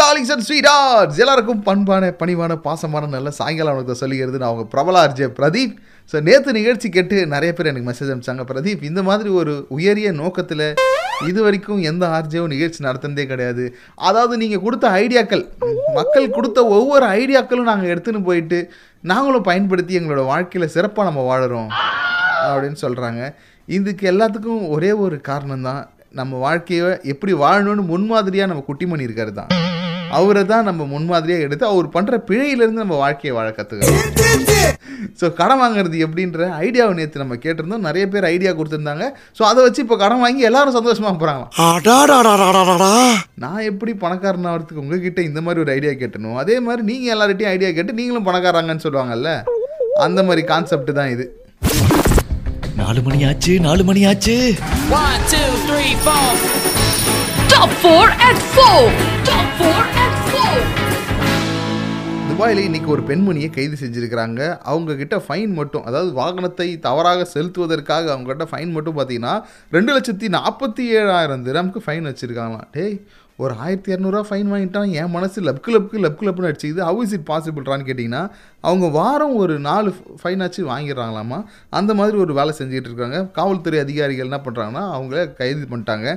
Darlings 0.00 0.32
and 0.34 0.44
sweet 0.46 0.68
arts 0.72 1.20
எல்லாருக்கும் 1.22 1.62
பண்பான 1.68 2.10
பணிவான 2.20 2.52
பாசமான 2.66 3.08
நல்ல 3.14 3.28
சாயங்காலம் 3.38 3.74
வணக்கத்தை 3.74 3.96
சொல்லிக்கிறது. 4.02 4.38
நான் 4.40 4.50
அவங்க 4.50 4.66
பிரபல 4.74 4.96
ஆர்ஜே 5.04 5.28
பிரதீப். 5.38 5.74
ஸோ 6.10 6.16
நேற்று 6.28 6.50
நிகழ்ச்சி 6.58 6.88
கேட்டு 6.96 7.16
நிறைய 7.34 7.50
பேர் 7.56 7.70
எனக்கு 7.70 7.88
மெசேஜ் 7.90 8.10
அனுப்பிச்சாங்க. 8.12 8.44
பிரதீப் 8.50 8.82
இந்த 8.90 9.00
மாதிரி 9.08 9.30
ஒரு 9.40 9.54
உயரிய 9.76 10.10
நோக்கத்தில் 10.20 10.64
இது 11.30 11.40
வரைக்கும் 11.46 11.80
எந்த 11.90 12.04
ஆர்ஜேவும் 12.16 12.52
நிகழ்ச்சி 12.54 12.80
நடத்துனதே 12.86 13.24
கிடையாது. 13.32 13.64
அதாவது 14.08 14.34
நீங்கள் 14.42 14.62
கொடுத்த 14.66 14.88
ஐடியாக்கள் 15.02 15.44
மக்கள் 15.98 16.28
கொடுத்த 16.36 16.58
ஒவ்வொரு 16.76 17.06
ஐடியாக்களும் 17.20 17.70
நாங்கள் 17.70 17.92
எடுத்துன்னு 17.94 18.22
போயிட்டு 18.28 18.60
நாங்களும் 19.12 19.46
பயன்படுத்தி 19.50 19.98
எங்களோட 20.00 20.24
வாழ்க்கையில் 20.32 20.74
சிறப்பாக 20.76 21.08
நம்ம 21.10 21.24
வாழறோம் 21.30 21.70
அப்படின்னு 22.48 22.80
சொல்கிறாங்க 22.86 23.22
இதுக்கு 23.68 24.04
எல்லாத்துக்கும் 24.12 24.62
ஒரே 24.76 24.92
ஒரு 25.06 25.18
காரணம் 25.30 25.66
தான் 25.68 25.82
நம்ம 26.20 26.38
வாழ்க்கையை 26.44 26.90
எப்படி 27.12 27.32
வாழணும்னு 27.44 27.82
முன்மாதிரியாக 27.92 28.50
நம்ம 28.52 28.64
குட்டிமணி 28.68 29.06
இருக்காரு 29.08 29.34
தான். 29.40 29.50
அவரை 30.16 30.42
தான் 30.44 30.66
நம்ம 30.68 30.82
முன்மாதிரியாக 30.92 31.46
எடுத்து 31.46 31.64
அவர் 31.70 31.88
பண்ணுற 31.94 32.16
பிழையிலேருந்து 32.28 32.82
நம்ம 32.82 32.98
வாழ்க்கையை 33.02 33.32
வாழ 33.36 33.48
கற்றுக்கிறோம் 33.50 34.06
ஸோ 35.20 35.26
கடன் 35.38 35.60
வாங்குறது 35.60 35.96
எப்படின்ற 36.04 36.38
ஐடியாவை 36.64 36.92
நேற்று 36.98 37.22
நம்ம 37.22 37.36
கேட்டிருந்தோம். 37.44 37.84
நிறைய 37.86 38.04
பேர் 38.12 38.26
ஐடியா 38.30 38.50
கொடுத்துருந்தாங்க. 38.58 39.04
ஸோ 39.38 39.42
அதை 39.50 39.60
வச்சு 39.64 39.80
இப்போ 39.84 39.96
கடன் 40.02 40.22
வாங்கி 40.24 40.48
எல்லாரும் 40.48 40.76
சந்தோஷமாக 40.76 41.12
போகிறாங்களாம் 41.14 41.52
அடாடாடாடாடாடா. 41.66 42.90
நான் 43.44 43.66
எப்படி 43.70 43.92
பணக்காரன் 44.04 44.48
ஆகிறதுக்கு 44.52 44.82
உங்ககிட்ட 44.84 45.22
இந்த 45.28 45.40
மாதிரி 45.46 45.62
ஒரு 45.64 45.72
ஐடியா 45.76 45.92
கேட்டணும் 46.02 46.38
அதே 46.42 46.56
மாதிரி 46.66 46.84
நீங்கள் 46.90 47.14
எல்லார்ட்டையும் 47.16 47.52
ஐடியா 47.54 47.70
கேட்டு 47.78 47.98
நீங்களும் 48.00 48.28
பணக்காராங்கன்னு 48.28 48.86
சொல்லுவாங்கல்ல 48.86 49.32
அந்த 50.06 50.22
மாதிரி 50.28 50.44
கான்செப்ட் 50.52 50.92
தான் 51.00 51.12
இது. 51.16 51.26
நாலு 52.80 53.02
மணி 53.06 53.20
ஆச்சு 53.30 53.54
நாலு 53.68 53.84
மணி 53.90 54.02
ஆச்சு 54.10 54.36
One, 57.58 57.70
four. 57.76 58.04
At 58.20 58.38
4. 58.54 58.66
Top 59.24 59.46
4 59.60 59.70
at 60.02 60.14
4. 60.32 60.64
துபாயில் 62.30 62.60
இன்னைக்கு 62.60 62.90
ஒரு 62.90 63.02
பெண்மணியை 63.02 63.48
கைது 63.50 63.76
செஞ்சுருக்கிறாங்க 63.80 64.40
அவங்கக்கிட்ட 64.64 65.16
ஃபைன் 65.24 65.52
மட்டும் 65.54 65.86
அதாவது 65.88 66.10
வாகனத்தை 66.14 66.68
தவறாக 66.80 67.26
செலுத்துவதற்காக 67.32 68.10
அவங்ககிட்ட 68.14 68.46
ஃபைன் 68.50 68.74
மட்டும் 68.76 68.96
பார்த்தீங்கன்னா 68.98 69.34
ரெண்டு 69.72 69.92
லட்சத்தி 69.96 70.28
நாற்பத்தி 70.36 70.84
ஏழாயிரம் 70.98 71.46
திரம்க்கு 71.48 71.82
ஃபைன் 71.86 72.08
வச்சிருக்காங்களாம் 72.10 72.70
டேய் 72.76 72.94
ஒரு 73.38 73.52
ஆயிரத்தி 73.58 73.90
இரநூறுவா 73.92 74.22
ஃபைன் 74.28 74.48
வாங்கிட்டான் 74.52 74.94
என் 75.00 75.12
மனசு 75.12 75.40
லப்கு 75.40 75.70
லப்கு 75.74 75.98
லப்கு 76.04 76.24
லப்னு 76.26 76.48
அடிச்சுக்குது 76.48 76.82
ஹவு 76.86 77.02
இஸ் 77.04 77.12
இட் 77.16 77.28
பாசிபிள்றான்னு 77.28 77.86
கேட்டிங்கன்னா 77.88 78.22
அவங்க 78.64 78.86
வாரம் 78.96 79.34
ஒரு 79.42 79.54
நாலு 79.66 79.90
ஃபைன் 80.22 80.42
ஆச்சு 80.46 80.62
வாங்கிடுறாங்களாமா 80.70 81.38
அந்த 81.72 81.94
மாதிரி 81.94 82.18
ஒரு 82.18 82.32
வேலை 82.34 82.54
செஞ்சுக்கிட்டு 82.58 82.90
இருக்காங்க 82.90 83.20
காவல்துறை 83.36 83.80
அதிகாரிகள் 83.84 84.28
என்ன 84.28 84.40
பண்ணுறாங்கன்னா 84.46 84.84
அவங்கள 84.94 85.20
கைது 85.34 85.68
பண்ணிட்டாங்க 85.70 86.08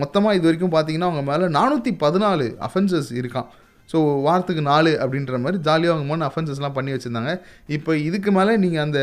மொத்தமாக 0.00 0.36
இது 0.38 0.46
வரைக்கும் 0.48 0.74
பார்த்தீங்கன்னா 0.76 1.08
அவங்க 1.10 1.24
மேலே 1.30 1.46
நானூற்றி 1.58 1.92
பதினாலு 2.04 2.46
அஃபென்சஸ் 2.68 3.10
இருக்கான். 3.20 3.48
ஸோ 3.92 3.98
வாரத்துக்கு 4.26 4.62
நாலு 4.70 4.90
அப்படின்ற 5.02 5.38
மாதிரி 5.44 5.58
ஜாலியாக 5.66 5.94
அவங்க 5.94 6.08
மூணு 6.10 6.24
அஃபென்சஸ்லாம் 6.30 6.74
பண்ணி 6.78 6.94
வச்சுருந்தாங்க. 6.94 7.32
இப்போ 7.76 7.92
இதுக்கு 8.08 8.30
மேலே 8.38 8.54
நீங்கள் 8.64 8.84
அந்த 8.86 9.00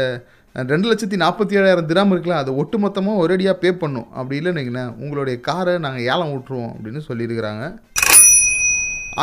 ரெண்டு 0.71 0.87
லட்சத்தி 0.89 1.17
நாற்பத்தி 1.23 1.57
ஏழாயிரம் 1.59 1.89
திராம் 1.91 2.11
இருக்குல்ல 2.13 2.37
அதை 2.41 2.51
ஒட்டு 2.61 2.77
மொத்தமாக 2.83 3.21
ஒரேடியாக 3.23 3.61
பே 3.63 3.71
பண்ணும் 3.81 4.07
அப்படி 4.19 4.37
இல்லைன்னு 4.41 4.83
உங்களுடைய 5.03 5.37
காரை 5.47 5.73
நாங்கள் 5.85 6.05
ஏலம் 6.11 6.33
விட்டுருவோம் 6.33 6.71
அப்படின்னு 6.75 7.01
சொல்லியிருக்கிறாங்க. 7.09 7.65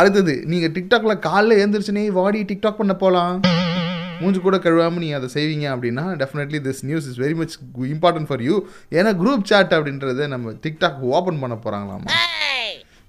அடுத்தது 0.01 0.35
நீங்கள் 0.51 0.75
டிக்டாக்ல 0.77 1.15
காலைல 1.29 1.59
எழுந்திரிச்சுனே 1.63 2.05
வாடி 2.19 2.43
டிக்டாக் 2.51 2.81
பண்ண 2.83 2.95
போகலாம் 3.05 3.39
மூஞ்சி 4.21 4.41
கூட 4.41 4.57
கழுவாமல் 4.57 4.99
நீங்கள் 4.99 5.19
அதை 5.21 5.29
செய்வீங்க 5.35 5.67
அப்படின்னா 5.75 6.05
definitely 6.23 6.59
this 6.61 6.85
news 6.85 7.07
is 7.11 7.19
very 7.19 7.35
much 7.35 7.55
important 7.77 8.29
for 8.29 8.43
you 8.43 8.67
ஏன்னா 8.91 9.13
குரூப் 9.23 9.43
சாட் 9.43 9.75
அப்படின்றத 9.75 10.27
நம்ம 10.27 10.53
டிக்டாக் 10.67 11.01
ஓப்பன் 11.01 11.39
பண்ண 11.39 11.55
போகிறாங்களாமா 11.55 12.21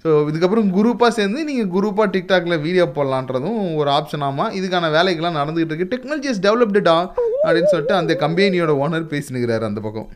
ஸோ 0.05 0.29
இதுக்கப்புறம் 0.29 0.69
குரூப்பாக 0.69 1.07
சேர்ந்து 1.07 1.43
நீங்கள் 1.43 1.69
குரூப்பாக 1.75 2.07
டிக்டாக்ல 2.15 2.61
வீடியோ 2.61 2.85
போடலான்றதும் 2.95 3.75
ஒரு 3.75 3.89
ஆப்ஷன் 3.89 4.25
இதுக்கான 4.59 4.89
வேலைகள்லாம் 4.91 5.37
நடந்துகிட்டு 5.39 5.73
இருக்கு. 5.73 5.91
டெக்னாலஜி 5.93 6.29
இஸ் 6.29 6.41
டெவலப்டுடா 6.41 6.95
அப்படின்னு 7.45 7.71
சொல்லிட்டு 7.73 7.95
அந்த 7.95 8.13
கம்பெனியோட 8.13 8.73
ஓனர் 8.83 9.05
பேசினுக்கிறாரு 9.13 9.59
அந்த 9.59 9.81
பக்கம். 9.81 10.09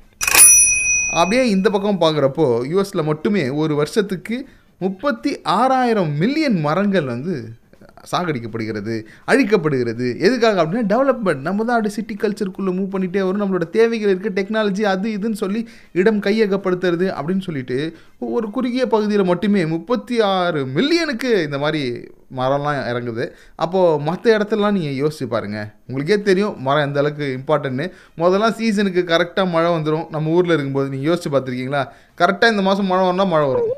அப்படியே 1.11 1.49
இந்த 1.49 1.69
பக்கம் 1.69 2.01
பார்க்குறப்போ 2.01 2.47
யூஎஸில் 2.71 3.03
மட்டுமே 3.03 3.49
ஒரு 3.49 3.75
வருஷத்துக்கு 3.75 4.47
முப்பத்தி 4.77 5.41
ஆறாயிரம் 5.41 6.17
மில்லியன் 6.17 6.59
மரங்கள் 6.59 7.05
வந்து 7.05 7.35
சாகடிக்கப்படுகிறது 8.11 8.95
அழிக்கப்படுகிறது. 9.31 10.07
எதுக்காக 10.27 10.61
அப்படின்னா 10.63 10.85
டெவலப்மெண்ட் 10.93 11.45
நம்ம 11.47 11.65
தான் 11.67 11.77
அப்படியே 11.77 11.95
சிட்டி 11.97 12.17
கல்ச்சருக்குள்ளே 12.23 12.73
மூவ் 12.79 12.93
பண்ணிகிட்டே 12.95 13.23
வரும். 13.27 13.41
நம்மளோட 13.43 13.67
தேவைகள் 13.77 14.13
இருக்குது 14.13 14.37
டெக்னாலஜி 14.39 14.85
அது 14.93 15.07
இதுன்னு 15.17 15.41
சொல்லி 15.43 15.63
இடம் 16.01 16.21
கையகப்படுத்துறது 16.27 17.07
அப்படின்னு 17.17 17.45
சொல்லிட்டு 17.47 17.79
ஒரு 18.35 18.49
குறுகிய 18.57 18.85
பகுதியில் 18.93 19.29
மட்டுமே 19.31 19.63
முப்பத்தி 19.73 20.15
ஆறு 20.33 20.61
மில்லியனுக்கு 20.77 21.31
இந்த 21.47 21.59
மாதிரி 21.63 21.83
மரம்லாம் 22.37 22.79
இறங்குது. 22.91 23.25
அப்போது 23.63 24.01
மற்ற 24.07 24.25
இடத்துலலாம் 24.37 24.77
நீங்கள் 24.77 24.97
யோசிச்சு 25.01 25.27
பாருங்கள் 25.33 25.69
உங்களுக்கே 25.87 26.17
தெரியும் 26.29 26.55
மரம் 26.67 26.85
எந்த 26.87 26.99
அளவுக்கு 27.03 27.27
இம்பார்ட்டன்ட்னு 27.39 27.87
முதல்லாம் 28.21 28.55
சீசனுக்கு 28.59 29.03
கரெக்டாக 29.13 29.53
மழை 29.55 29.71
வந்துடும் 29.77 30.07
நம்ம 30.15 30.33
ஊரில் 30.37 30.55
இருக்கும்போது 30.55 30.93
நீங்கள் 30.93 31.09
யோசிச்சு 31.11 31.31
பார்த்துருக்கீங்களா? 31.33 31.83
கரெக்டாக 32.21 32.53
இந்த 32.55 32.65
மாதம் 32.69 32.91
மழை 32.91 33.03
வரணும்னா 33.05 33.27
மழை 33.35 33.47
வரும். 33.51 33.71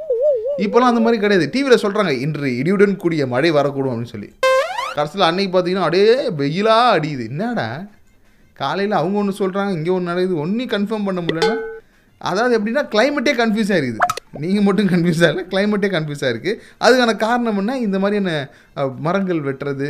இப்போலாம் 0.63 0.91
அந்த 0.91 1.01
மாதிரி 1.03 1.19
கிடையாது. 1.21 1.49
டிவியில் 1.53 1.83
சொல்கிறாங்க 1.83 2.13
இன்று 2.25 2.49
இடியுடன் 2.61 2.95
கூடிய 2.95 3.27
மழை 3.33 3.51
வரக்கூடும் 3.51 3.91
அப்படின்னு 3.91 4.13
சொல்லி. 4.15 4.29
கடைசியில் 4.95 5.27
அன்னைக்கு 5.27 5.51
பார்த்தீங்கன்னா 5.53 5.85
அப்படியே 5.87 6.29
வெயிலாக 6.41 6.95
அடியுது. 6.95 7.25
என்னடா? 7.29 7.67
காலையில் 8.59 8.99
அவங்க 9.01 9.17
ஒன்று 9.17 9.39
சொல்கிறாங்க 9.41 9.71
இங்கே 9.71 9.89
ஒன்று 9.89 10.09
நடக்குது. 10.11 10.39
ஒன்றையும் 10.39 10.73
கன்ஃபார்ம் 10.75 11.05
பண்ண 11.05 11.21
முடியலன்னா 11.21 11.57
அதாவது 12.17 12.53
எப்படின்னா 12.59 12.83
கிளைமேட்டே 12.95 13.33
கன்ஃபியூஸ் 13.41 13.73
ஆகிருக்குது 13.75 14.18
நீங்கள் 14.33 14.65
மட்டும் 14.65 14.89
கன்ஃபியூஸ் 14.91 15.21
ஆகல 15.27 15.43
கிளைமேட்டே 15.51 15.89
கன்ஃபியூஸ் 15.93 16.23
ஆகிருக்கு 16.25 16.51
அதுக்கான 16.85 17.13
காரணம் 17.23 17.59
என்ன? 17.61 17.73
இந்த 17.85 17.97
மாதிரியான 18.03 18.31
மரங்கள் 19.05 19.39
வெட்டுறது 19.47 19.87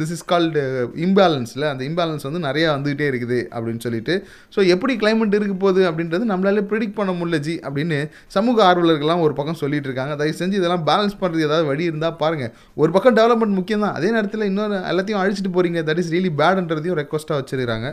திஸ் 0.00 0.12
இஸ் 0.16 0.24
கால்டு 0.32 0.62
இம்பேலன்ஸில் 1.06 1.66
அந்த 1.70 1.82
இம்பேலன்ஸ் 1.88 2.26
வந்து 2.28 2.40
நிறையா 2.46 2.68
வந்துகிட்டே 2.76 3.06
இருக்குது 3.12 3.38
அப்படின்னு 3.54 3.82
சொல்லிட்டு. 3.86 4.14
ஸோ 4.54 4.66
எப்படி 4.74 4.94
கிளைமேட் 5.02 5.36
இருக்க 5.38 5.56
போகுது 5.64 5.82
அப்படின்றது 5.90 6.26
நம்மளால 6.32 6.64
ப்ரிடிக்ட் 6.72 6.98
பண்ண 6.98 7.14
முடியல 7.20 7.40
ஜி 7.46 7.54
அப்படின்னு 7.66 8.00
சமூக 8.36 8.64
ஆர்வலர்கள்லாம் 8.70 9.24
ஒரு 9.26 9.36
பக்கம் 9.40 9.60
சொல்லிட்டு 9.62 9.90
இருக்காங்க. 9.90 10.16
தயவு 10.22 10.40
செஞ்சு 10.42 10.60
இதெல்லாம் 10.60 10.86
பேலன்ஸ் 10.90 11.18
பண்ணுறது 11.22 11.46
ஏதாவது 11.48 11.68
வழி 11.70 11.88
இருந்தால் 11.90 12.18
பாருங்கள் 12.24 12.52
ஒரு 12.82 12.92
பக்கம் 12.96 13.18
டெவலப்மெண்ட் 13.20 13.58
முக்கியம் 13.60 13.86
தான் 13.86 13.96
அதே 14.00 14.10
நேரத்தில் 14.16 14.48
இன்னொரு 14.50 14.78
எல்லாத்தையும் 14.92 15.22
அழிச்சிட்டு 15.22 15.54
போகிறீங்க 15.58 15.82
தட் 15.90 16.02
இஸ் 16.04 16.12
ரியலி 16.16 16.32
பேடுன்றதையும் 16.42 17.00
ரெக்வஸ்ட்டாக 17.02 17.40
வச்சிருக்காங்க 17.42 17.90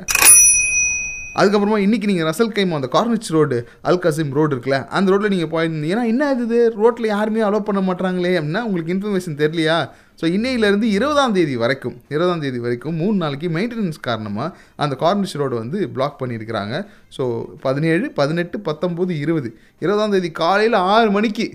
அதுக்கப்புறமா 1.39 1.77
இன்றைக்கி 1.85 2.07
நீங்கள் 2.09 2.27
ரசல் 2.29 2.53
கைம் 2.55 2.75
அந்த 2.77 2.87
Corniche 2.93 3.27
road 3.35 3.57
Al 3.89 3.99
Qasim 4.03 4.31
road 4.37 4.51
இருக்குல்ல 4.53 4.77
அந்த 4.97 5.11
ரோட்டில் 5.11 5.33
நீங்கள் 5.33 5.51
போயிருந்தீங்கன்னா 5.51 6.05
என்ன 6.11 6.29
இது 6.45 6.59
ரோட்டில் 6.81 7.07
யாருமே 7.13 7.41
அலோவ் 7.47 7.67
பண்ண 7.67 7.81
மாட்டாங்களே 7.89 8.31
அப்படின்னா 8.39 8.63
உங்களுக்கு 8.67 8.93
இன்ஃபர்மேஷன் 8.95 9.37
தெரியலையா? 9.41 9.77
ஸோ 10.21 10.25
இன்னையிலேருந்து 10.37 10.87
இருபதாம் 10.97 11.35
தேதி 11.37 11.55
வரைக்கும் 11.63 11.95
இருபதாம் 12.13 12.41
தேதி 12.45 12.59
வரைக்கும் 12.65 12.97
மூணு 13.01 13.15
நாளைக்கு 13.23 13.49
மெயின்டெனன்ஸ் 13.57 14.01
காரணமாக 14.09 14.49
அந்த 14.85 14.97
கார்னிஷ் 15.03 15.37
ரோடு 15.41 15.55
வந்து 15.61 15.79
பிளாக் 15.97 16.19
பண்ணியிருக்கிறாங்க. 16.21 16.75
ஸோ 17.17 17.23
பதினேழு 17.67 18.07
பதினெட்டு 18.21 18.59
பத்தொம்போது 18.69 19.13
இருபது. 19.23 19.51
இருபதாம் 19.85 20.15
தேதி 20.17 20.31
காலையில் 20.43 20.79
ஆறு 20.95 21.11
மணிக்கு 21.17 21.47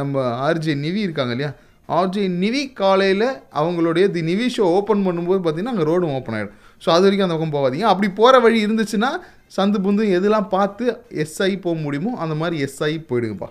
நம்ம 0.00 0.24
ஆர்ஜே 0.48 0.76
நிவி 0.84 1.02
இருக்காங்க 1.08 1.34
இல்லையா? 1.36 1.52
ஆர்ஜே 1.98 2.24
நிவி 2.40 2.62
காலையில் 2.80 3.28
அவங்களுடைய 3.60 4.06
தி 4.14 4.22
நிவி 4.30 4.46
ஷோ 4.56 4.64
ஓப்பன் 4.78 5.04
பண்ணும்போது 5.06 5.40
பார்த்தீங்கன்னா 5.44 5.74
அங்கே 5.74 5.86
ரோடும் 5.90 6.16
ஓப்பன் 6.16 6.36
ஆகிடும் 6.38 6.56
ஸோ 6.84 6.88
அது 6.94 7.04
வரைக்கும் 7.06 7.26
அந்த 7.26 7.36
பக்கம் 7.36 7.56
போகாதீங்க. 7.56 7.86
அப்படி 7.92 8.08
போகிற 8.20 8.40
வழி 8.46 8.58
இருந்துச்சுன்னா 8.66 9.10
சந்து 9.56 9.78
புந்து 9.86 10.02
எதெல்லாம் 10.18 10.50
பார்த்து 10.56 10.84
எஸ்ஐ 11.24 11.52
போக 11.66 11.76
முடியுமோ 11.84 12.12
அந்த 12.24 12.34
மாதிரி 12.42 12.56
எஸ்ஐ 12.66 12.92
போயிடுங்கப்பா. 13.10 13.48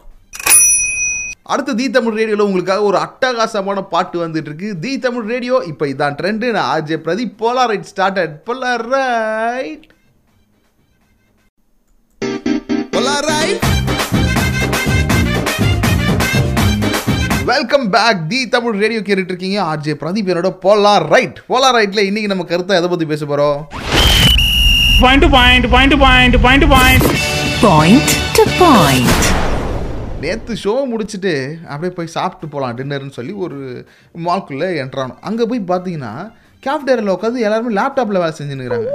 அடுத்து 1.53 1.73
தி 1.79 1.85
தமிழ் 1.95 2.17
ரேடியோவில் 2.19 2.45
உங்களுக்காக 2.45 2.87
ஒரு 2.87 2.97
அட்டகாசமான 3.03 3.83
பாட்டு 3.93 4.17
வந்துட்டு 4.23 4.49
இருக்கு 4.51 4.69
தி 4.85 4.91
தமிழ் 5.05 5.29
ரேடியோ 5.33 5.57
இப்போ 5.71 5.87
இதான் 5.93 6.17
ட்ரெண்டு 6.21 6.49
நான் 6.57 6.69
RJ 6.73 6.97
Pradeep 7.05 7.37
right 8.95 9.87
polar 12.95 13.27
right 13.31 13.76
welcome 17.49 17.83
back 17.93 18.21
the 18.29 18.37
Tamil 18.53 18.77
radio 18.81 19.01
கேட்டுட்டு 19.07 19.31
இருக்கீங்க 19.33 19.57
ஆர்ஜே 19.71 19.93
பிரதீப் 20.01 20.29
என்னோட 20.31 20.49
போலார் 20.63 21.05
ரைட் 21.13 21.37
போலார் 21.51 21.75
ரைட்ல 21.77 22.01
இன்னைக்கு 22.09 22.29
நம்ம 22.31 22.43
கருத்தை 22.51 22.77
எதை 22.79 22.87
பத்தி 22.93 23.05
பேச 23.11 23.25
போறோம்? 23.31 23.59
Point 25.01 25.21
to 25.23 25.29
point, 25.35 25.65
point 25.73 25.91
to 25.93 25.99
point, 26.05 26.35
point 26.45 26.61
to 26.65 26.69
point. 26.73 27.05
Point 27.65 28.09
to 28.37 28.45
point. 28.61 29.13
நேற்று 30.23 30.57
ஷோ 30.63 30.73
முடிச்சுட்டு 30.91 31.33
அப்படியே 31.71 31.93
போய் 31.99 32.13
சாப்பிட்டு 32.17 32.51
போகலாம் 32.53 32.75
டின்னர்னு 32.79 33.15
சொல்லி 33.19 33.35
ஒரு 33.45 33.59
மால்குள்ளே 34.27 34.69
என்ட்ரானோம் 34.83 35.21
அங்கே 35.29 35.49
போய் 35.51 35.63
பார்த்தீங்கன்னா 35.71 36.13
கேஃப்டேரியில் 36.67 37.15
உட்காந்து 37.17 37.45
எல்லாருமே 37.47 37.75
லேப்டாப்பில் 37.79 38.21
வேலை 38.23 38.33
செஞ்சுன்னுக்குறாங்க. 38.41 38.91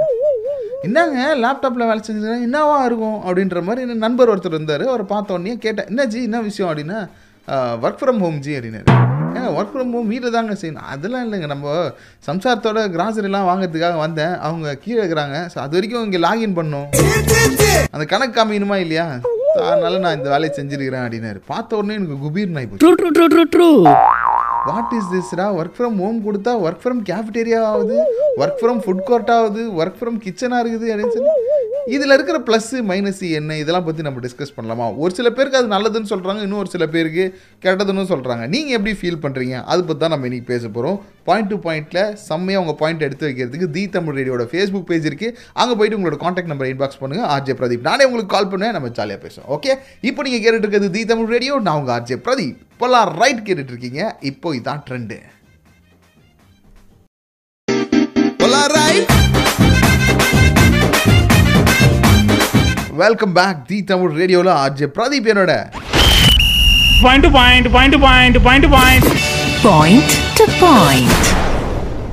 என்னங்க 0.87 1.19
லேப்டாப்பில் 1.43 1.89
வேலை 1.89 2.01
செஞ்சுருக்காங்க 2.07 2.47
என்னவா 2.51 2.79
இருக்கும்? 2.89 3.19
அப்படின்ற 3.27 3.59
மாதிரி 3.67 3.83
என் 3.87 4.05
நண்பர் 4.07 4.33
ஒருத்தர் 4.33 4.57
இருந்தார். 4.57 4.87
அவரை 4.93 5.05
பார்த்த 5.13 5.37
உடனே 5.37 5.57
கேட்டேன் 5.67 5.89
என்ன 5.93 6.05
ஜி 6.13 6.21
என்ன 6.29 6.41
விஷயம்? 6.49 6.69
அப்படின்னா 6.71 6.99
ஒர்க் 7.83 8.01
ஃப்ரம் 8.01 8.21
ஹோம் 8.23 8.37
ஜி 8.43 8.51
அப்படின்னாரு. 8.57 8.87
ஏங்க 9.37 9.49
ஒர்க் 9.59 9.71
ஃப்ரம் 9.73 9.91
ஹோம் 9.95 10.09
வீட்டில் 10.11 10.35
தாங்க 10.35 10.53
செய்யணும். 10.61 10.87
அதெல்லாம் 10.93 11.23
இல்லைங்க 11.25 11.47
நம்ம 11.53 11.73
சம்சாரத்தோட 12.27 12.81
கிராசரிலாம் 12.95 13.47
வாங்குறதுக்காக 13.49 13.97
வந்தேன். 14.03 14.35
அவங்க 14.47 14.75
கீழே 14.83 14.99
இருக்கிறாங்க. 15.01 15.37
ஸோ 15.53 15.57
அது 15.63 15.75
வரைக்கும் 15.77 16.05
இங்கே 16.07 16.21
லாகின் 16.27 16.57
பண்ணோம். 16.59 16.87
அந்த 17.93 18.05
கணக்கு 18.13 18.35
காமிக்கணுமா 18.37 18.77
இல்லையா? 18.85 19.07
அதனால 19.69 19.97
நான் 20.03 20.17
இந்த 20.19 20.29
வேலையை 20.33 20.51
செஞ்சிருக்கிறேன் 20.59 21.03
அப்படின்னாரு. 21.05 21.39
பார்த்த 21.51 21.79
உடனே 21.79 21.97
எனக்கு 21.99 22.17
குபீர் 22.25 22.55
நாய். 22.55 22.69
வாட் 24.69 24.93
இஸ் 24.97 25.11
திஸ்ரா 25.13 25.45
ஒர்க் 25.59 25.77
ஃப்ரம் 25.77 25.97
ஹோம் 26.03 26.19
கொடுத்தா 26.27 26.51
ஒர்க் 26.65 26.83
ஃப்ரம் 26.83 27.01
கேஃபிடேரியா 27.09 27.59
ஆகுது? 27.71 27.97
ஒர்க் 28.41 28.59
ஃப்ரம் 28.61 28.79
ஃபுட் 28.85 29.03
கோர்ட் 29.09 29.31
ஆகுது? 29.37 29.63
ஒர்க் 29.81 29.99
ஃப்ரம் 30.01 30.19
கிச்சனாக 30.25 30.61
இருக்குது 30.63 30.87
அப்படின்னு 30.93 31.15
சொல்லி 31.17 31.33
இதில் 31.95 32.13
இருக்கிற 32.15 32.37
ப்ளஸ்ஸு 32.47 32.77
மைனஸ் 32.89 33.21
என்ன 33.37 33.55
இதெல்லாம் 33.61 33.85
பற்றி 33.85 34.01
நம்ம 34.05 34.19
டிஸ்கஸ் 34.25 34.53
பண்ணலாமா? 34.57 34.85
ஒரு 35.03 35.11
சில 35.17 35.27
பேருக்கு 35.37 35.59
அது 35.59 35.69
நல்லதுன்னு 35.73 36.09
சொல்கிறாங்க 36.11 36.41
இன்னும் 36.45 36.61
ஒரு 36.61 36.71
சில 36.73 36.85
பேருக்கு 36.93 37.23
கெட்டதுன்னு 37.63 38.05
சொல்கிறாங்க 38.11 38.43
நீங்கள் 38.53 38.75
எப்படி 38.77 38.93
ஃபீல் 38.99 39.19
பண்ணுறீங்க 39.25 39.55
அது 39.71 39.81
பற்றி 39.87 40.01
தான் 40.03 40.13
நம்ம 40.13 40.27
இன்றைக்கி 40.29 40.47
பேச 40.51 40.63
போகிறோம் 40.67 40.97
பாயிண்ட் 41.29 41.49
டு 41.53 41.57
பாயிண்ட்டில் 41.65 42.01
செம்மையாக 42.27 42.63
உங்கள் 42.63 42.79
பாயிண்ட் 42.83 43.05
எடுத்து 43.07 43.27
வைக்கிறதுக்கு 43.29 43.69
தி 43.77 43.83
தமிழ் 43.95 44.17
ரேடியோட 44.19 44.45
ஃபேஸ்புக் 44.53 44.87
பேஜ் 44.91 45.09
இருக்குது 45.11 45.35
அங்கே 45.63 45.75
போயிட்டு 45.81 45.99
உங்களோட 45.99 46.19
காண்டாக்ட் 46.23 46.51
நம்பர் 46.53 46.71
இன்பாக்ஸ் 46.73 47.01
பண்ணுங்கள் 47.03 47.29
ஆர்ஜே 47.35 47.55
பிரதீப் 47.61 47.87
நானே 47.89 48.07
உங்களுக்கு 48.09 48.33
கால் 48.35 48.51
பண்ணுவேன் 48.53 48.75
நம்ம 48.77 48.93
ஜாலியாக 48.99 49.21
பேசுவோம். 49.25 49.49
ஓகே 49.57 49.73
இப்போ 50.09 50.23
நீங்கள் 50.27 50.43
கேட்டுட்டு 50.45 50.67
இருக்கிறது 50.67 50.91
தி 50.97 51.03
தமிழ் 51.13 51.31
ரேடியோ. 51.35 51.59
நான் 51.67 51.79
உங்கள் 51.81 51.95
ஆர்ஜே 51.97 52.19
பிரதீப் 52.27 52.57
இப்போல்லாம் 52.73 53.11
ரைட் 53.21 53.45
கேட்டுட்டு 53.49 53.73
இருக்கீங்க. 53.75 54.01
இப்போ 54.31 54.55
இதான் 54.61 54.83
trend 54.89 55.19
right 58.77 59.32
welcome 63.01 63.33
back 63.37 63.61
the 63.69 63.77
Tamil 63.89 64.15
ரேடியோவில் 64.19 64.51
ஆர்ஜே 64.61 64.87
பிரதீப் 64.95 65.27
என்னோட. 65.31 65.53
Point 67.03 67.27
point 67.37 67.67
point 67.75 67.97
point 68.05 68.39
point 68.47 68.67
point 68.75 69.07
Point 69.65 70.09
to 70.37 70.45
point. 70.61 71.11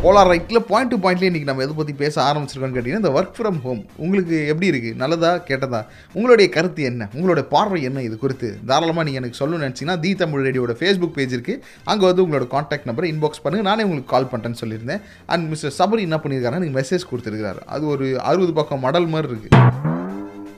Polar 0.04 0.28
ரைட்டில் 0.32 0.60
பாயிண்ட் 0.68 0.90
டு 0.92 0.98
பாயிண்ட்லேயே 1.04 1.30
இன்றைக்கி 1.30 1.48
நம்ம 1.48 1.62
எதை 1.64 1.74
பற்றி 1.80 1.94
பேச 2.02 2.14
ஆரம்பிச்சிருக்கோம்னு 2.26 2.76
கேட்டிங்கன்னா 2.76 3.02
இந்த 3.02 3.12
ஒர்க் 3.18 3.34
ஃப்ரம் 3.38 3.58
ஹோம் 3.64 3.80
உங்களுக்கு 4.04 4.36
எப்படி 4.52 4.68
இருக்குது 4.72 4.98
நல்லதா 5.02 5.32
கெட்டதா? 5.48 5.80
உங்களுடைய 6.16 6.46
கருத்து 6.56 6.82
என்ன? 6.90 7.08
உங்களோட 7.16 7.42
பார்வை 7.54 7.80
என்ன 7.88 8.04
இது 8.08 8.16
குறித்து? 8.22 8.48
தாராளமாக 8.70 9.04
நீங்கள் 9.08 9.22
எனக்கு 9.22 9.40
சொல்லணும்னு 9.40 9.66
நினச்சிங்கன்னா 9.66 9.98
தி 10.04 10.12
தமிழ் 10.22 10.46
ரேடியோட 10.48 10.74
ஃபேஸ்புக் 10.80 11.16
பேஜ் 11.18 11.36
இருக்குது 11.38 11.60
அங்கே 11.92 12.06
வந்து 12.10 12.24
உங்களோட 12.26 12.48
காண்டாக்ட் 12.54 12.88
நம்பரை 12.90 13.10
இன்பாக்ஸ் 13.14 13.44
பண்ணுங்க. 13.46 13.66
நானே 13.70 13.86
உங்களுக்கு 13.88 14.12
கால் 14.14 14.30
பண்ணுறேன்னு 14.32 14.62
சொல்லியிருந்தேன். 14.62 15.02
அண்ட் 15.34 15.46
மிஸ்டர் 15.52 15.76
சபரி 15.80 16.04
என்ன 16.08 16.18
பண்ணியிருக்காருன்னா 16.24 16.62
எனக்கு 16.62 16.78
மெசேஜ் 16.80 17.08
கொடுத்துருக்காரு 17.12 17.62
அது 17.76 17.86
ஒரு 17.94 18.08
அறுபது 18.30 18.54
பக்கம் 18.60 18.84
மடல் 18.88 19.12
மாதிரி 19.16 19.30
இருக்குது 19.34 19.98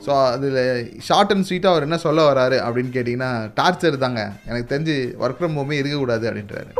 ஸோ 0.05 0.11
அதில் 0.33 0.57
ஷார்ட் 1.07 1.31
அண்ட் 1.33 1.45
ஸ்வீட்டாக 1.47 1.73
அவர் 1.73 1.85
என்ன 1.87 1.97
சொல்ல 2.05 2.21
வராரு 2.29 2.57
அப்படின்னு 2.65 2.91
கேட்டிங்கன்னா 2.95 3.29
டார்ச்சர் 3.59 4.03
தாங்க. 4.05 4.21
எனக்கு 4.49 4.71
தெரிஞ்சு 4.71 4.95
ஒர்க் 5.23 5.39
ஃப்ரம் 5.39 5.57
ஹோமே 5.59 5.77
இருக்கக்கூடாது 5.81 6.25
அப்படின்றாரு. 6.29 6.71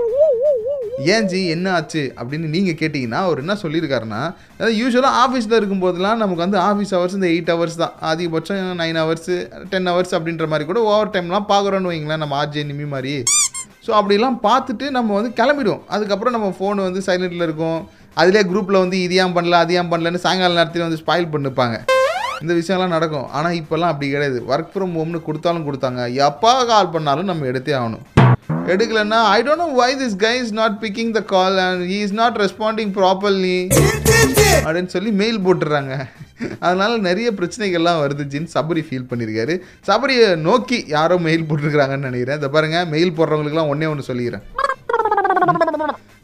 ஏன் 1.14 1.28
ஜி? 1.32 1.40
என்ன 1.54 1.68
ஆச்சு? 1.78 2.02
அப்படின்னு 2.20 2.48
நீங்கள் 2.56 2.78
கேட்டிங்கன்னா 2.82 3.20
அவர் 3.28 3.42
என்ன 3.44 3.54
சொல்லியிருக்காருன்னா 3.62 4.20
அதாவது 4.58 4.76
யூஸ்வலாக 4.82 5.22
ஆஃபீஸில் 5.24 5.58
இருக்கும்போதெல்லாம் 5.60 6.20
நமக்கு 6.24 6.44
வந்து 6.46 6.60
ஆஃபீஸ் 6.68 6.94
ஹவர்ஸ் 6.96 7.18
இந்த 7.20 7.30
எயிட் 7.34 7.52
ஹவர்ஸ் 7.54 7.80
தான். 7.84 7.96
அதிகபட்சம் 8.12 8.62
நைன் 8.82 9.00
ஹவர்ஸு 9.04 9.38
டென் 9.72 9.90
ஹவர்ஸ் 9.92 10.14
அப்படின்ற 10.18 10.48
மாதிரி 10.52 10.68
கூட 10.72 10.82
ஓவர் 10.92 11.14
டைம்லாம் 11.16 11.50
பார்க்குறோன்னு 11.54 11.92
வைங்களேன் 11.94 12.24
நம்ம 12.26 12.38
ஆர்ஜே 12.42 12.66
நிமி 12.72 12.88
மாதிரி. 12.96 13.16
ஸோ 13.88 13.92
அப்படிலாம் 14.00 14.38
பார்த்துட்டு 14.48 14.86
நம்ம 14.98 15.14
வந்து 15.20 15.34
கிளம்பிடுவோம். 15.40 15.84
அதுக்கப்புறம் 15.96 16.38
நம்ம 16.38 16.52
ஃபோன் 16.60 16.86
வந்து 16.88 17.04
சைலண்டில் 17.08 17.48
இருக்கும். 17.48 17.82
அதிலே 18.22 18.44
குரூப்பில் 18.52 18.84
வந்து 18.84 18.98
இது 19.08 19.16
ஏன் 19.24 19.36
பண்ணல 19.38 19.64
அது 19.64 19.74
ஏன் 19.82 19.92
பண்ணலன்னு 19.94 20.24
சாயங்காலம் 20.28 20.60
நேரத்தில் 20.62 20.88
வந்து 20.88 21.02
ஸ்பாயில் 21.04 21.34
பண்ணிப்பாங்க. 21.36 21.78
இந்த 22.44 22.54
விஷயம்லாம் 22.60 22.96
நடக்கும். 22.96 23.28
ஆனால் 23.38 23.58
இப்போல்லாம் 23.62 23.92
அப்படி 23.94 24.10
கிடையாது. 24.14 24.40
ஒர்க் 24.54 24.74
ஃப்ரம் 24.74 24.96
ஹோம்னு 25.00 25.22
கொடுத்தாலும் 25.28 25.68
கொடுத்தாங்க. 25.70 26.02
எப்போ 26.28 26.52
கால் 26.72 26.94
பண்ணாலும் 26.96 27.30
நம்ம 27.32 27.48
எடுத்தே 27.52 27.76
ஆகணும். 27.82 28.04
எடுக்கலன்னா 28.74 29.20
I 29.36 29.40
don't 29.46 29.64
know 29.64 29.70
why 29.80 29.90
this 30.02 30.18
guy 30.26 30.34
is 30.42 30.54
not 30.60 30.76
picking 30.84 31.14
the 31.18 31.22
call 31.32 31.58
and 31.68 31.82
he 31.92 31.98
is 32.08 32.16
not 32.20 32.38
responding 32.44 32.92
properly 33.00 33.58
அப்படின்னு 34.66 34.94
சொல்லி 34.96 35.12
மெயில் 35.22 35.40
போட்டுடுறாங்க 35.46 35.94
அதனால 36.68 36.92
நிறைய 37.08 37.28
பிரச்சனைகள்லாம் 37.40 38.02
வருது. 38.04 38.24
ஜின் 38.34 38.50
சபரி 38.56 38.84
ஃபீல் 38.88 39.10
பண்ணியிருக்காரு 39.10 39.56
சபரியை 39.90 40.28
நோக்கி 40.48 40.80
யாரோ 40.96 41.18
மெயில் 41.28 41.48
போட்டிருக்கிறாங்கன்னு 41.50 42.10
நினைக்கிறேன். 42.10 42.40
இதை 42.42 42.50
பாருங்க 42.56 42.80
மெயில் 42.96 43.18
போடுறவங்களுக்குலாம் 43.20 43.72
ஒன்றே 43.74 43.90
ஒன்று 43.94 44.10
சொல்லிடுறேன் 44.12 44.46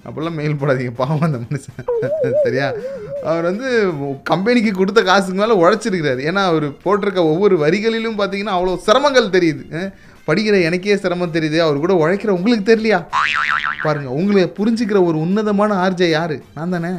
அப்போல்லாம் 0.09 0.37
மெயில் 0.39 0.59
போடாதீங்க 0.61 0.93
பாவம் 1.01 1.25
அந்த 1.27 1.39
மனுஷன். 1.45 1.79
சரியா? 2.45 2.67
அவர் 3.29 3.47
வந்து 3.49 3.69
கம்பெனிக்கு 4.31 4.71
கொடுத்த 4.81 5.01
காசுக்கு 5.09 5.41
மேலே 5.41 5.55
உழைச்சிருக்கிறாரு. 5.63 6.21
ஏன்னா 6.29 6.43
அவர் 6.51 6.67
போட்டிருக்க 6.85 7.23
ஒவ்வொரு 7.33 7.57
வரிகளிலும் 7.65 8.19
பார்த்தீங்கன்னா 8.21 8.55
அவ்வளோ 8.57 8.77
சிரமங்கள் 8.87 9.33
தெரியுது. 9.37 9.65
படிக்கிற 10.27 10.55
எனக்கே 10.69 10.95
சிரமம் 11.03 11.35
தெரியுது. 11.35 11.57
அவர் 11.65 11.83
கூட 11.83 11.93
உழைக்கிற 12.01 12.31
உங்களுக்கு 12.37 12.65
தெரியலையா? 12.71 12.99
பாருங்க 13.85 14.09
உங்களை 14.19 14.43
புரிஞ்சுக்கிற 14.59 14.99
ஒரு 15.09 15.17
உன்னதமான 15.25 15.75
ஆர்ஜே 15.85 16.09
யாரு? 16.17 16.37
நான் 16.57 16.73
தானே. 16.75 16.91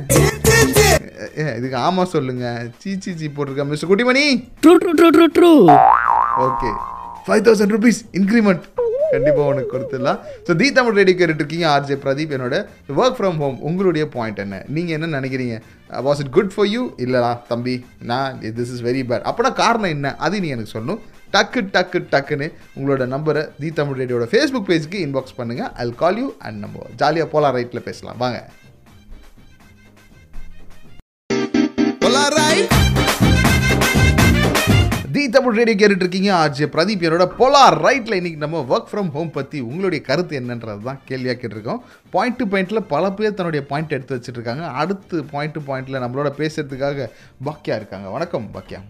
இதுக்கு 1.59 1.77
ஆமா 1.87 2.03
சொல்லுங்க. 2.15 2.45
சீ 2.83 2.91
சீ 3.05 3.11
சீ 3.21 3.27
போட்டிருக்க 3.37 3.65
mister 3.71 3.91
Kuttimani? 3.91 4.25
True 4.65 4.73
true 4.83 4.93
true 5.01 5.09
true 5.17 5.27
true 5.39 5.53
okay 6.47 6.71
five 7.27 7.43
thousand 7.49 7.75
rupees 7.77 8.01
increment 8.21 8.65
கண்டிப்பாக 9.13 9.51
உனக்கு 9.53 9.73
கொடுத்துடலாம். 9.75 10.19
ஸோ 10.47 10.57
தி 10.63 10.69
தமிழ் 10.79 10.99
ரேடியோ 11.01 11.17
கேட்டுட்டு 11.21 11.69
ஆர்ஜே 11.75 11.99
பிரதீப் 12.05 12.35
என்னோட 12.37 12.59
ஒர்க் 13.03 13.17
ஃப்ரம் 13.21 13.39
ஹோம் 13.43 13.57
உங்களுடைய 13.71 14.07
பாயிண்ட் 14.17 14.43
என்ன? 14.45 14.59
நீங்கள் 14.77 14.97
என்ன 14.99 15.13
நினைக்கிறீங்க? 15.19 15.57
Was 16.09 16.21
it 16.25 16.35
good 16.39 16.53
for 16.57 16.69
you 16.75 16.83
இல்லைடா 17.05 17.33
தம்பி 17.53 17.77
நான் 18.11 18.39
திஸ் 18.59 18.75
இஸ் 18.77 18.85
வெரி 18.91 19.03
பேட் 19.13 19.27
அப்போனா 19.31 19.53
காரணம் 19.63 19.95
என்ன? 19.97 20.15
அது 20.27 20.43
நீ 20.45 20.51
எனக்கு 20.57 20.75
சொல்லணும். 20.77 21.01
டக்கு 21.35 21.61
டக்கு 21.75 21.99
டக்குன்னு 22.13 22.47
உங்களோட 22.77 23.03
நம்பரை 23.13 23.43
தி 23.63 23.69
தமிழ் 23.81 24.01
ரேடியோட 24.01 24.25
ஃபேஸ்புக் 24.33 24.69
பேஜுக்கு 24.71 25.01
இன்பாக்ஸ் 25.07 25.37
பண்ணுங்கள் 25.41 25.71
அல் 25.83 25.95
கால் 26.01 26.19
யூ 26.23 26.29
அண்ட் 26.47 26.59
நம்ம 26.65 26.87
ஜாலியாக 27.03 27.29
போலாம் 27.35 27.55
ரைட்டில் 27.59 27.87
பேசலாம். 27.89 28.19
வாங்க. 28.25 28.41
தி 35.21 35.25
தமிழ் 35.35 35.57
ரேடியோ 35.59 35.77
கேட்டுட்டு 35.81 36.05
இருக்கீங்க 36.05 36.31
ஆர்ஜே 36.43 36.67
பிரதீப் 36.75 37.03
என்னோட 37.07 37.25
போலார் 37.39 37.75
ரைட்டில் 37.87 38.17
இன்னைக்கு 38.19 38.39
நம்ம 38.45 38.61
ஒர்க் 38.73 38.91
ஃப்ரம் 38.91 39.11
ஹோம் 39.15 39.33
பற்றி 39.35 39.59
உங்களுடைய 39.71 40.01
கருத்து 40.07 40.39
என்னன்றது 40.41 40.83
தான் 40.87 41.01
கேள்வியாக 41.09 41.37
கேட்டிருக்கோம் 41.41 41.81
பாயிண்ட் 42.15 42.39
டு 42.39 42.45
பாயிண்ட்டில் 42.53 42.81
பல 42.93 43.11
பேர் 43.19 43.37
தன்னுடைய 43.39 43.63
பாயிண்ட் 43.71 43.93
எடுத்து 43.97 44.17
வச்சுட்டு 44.17 44.39
இருக்காங்க 44.41 44.65
அடுத்து 44.83 45.19
பாயிண்ட் 45.33 45.55
டு 45.57 45.63
பாயிண்ட்டில் 45.69 46.01
நம்மளோட 46.05 46.31
பேசுறதுக்காக 46.41 47.09
பாக்கியா 47.49 47.77
இருக்காங்க. 47.81 48.09
வணக்கம் 48.17 48.47
பாக்கியா 48.57 48.81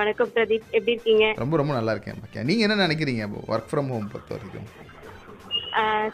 வணக்கம் 0.00 0.32
பிரதீப். 0.36 0.70
எப்படி 0.76 0.94
இருக்கீங்க? 0.94 1.26
ரொம்ப 1.42 1.56
ரொம்ப 1.62 1.74
நல்லா 1.78 1.94
இருக்கேன் 1.96 2.20
பாக்கியா 2.22 2.46
நீங்கள் 2.50 2.66
என்ன 2.68 2.80
நினைக்கிறீங்க? 2.86 3.26
ஒர்க் 3.52 3.70
ஃப்ரம் 3.72 3.90
ஹோம் 3.94 4.08
பொறுத்த 4.14 4.32
வரைக்கும். 4.36 4.68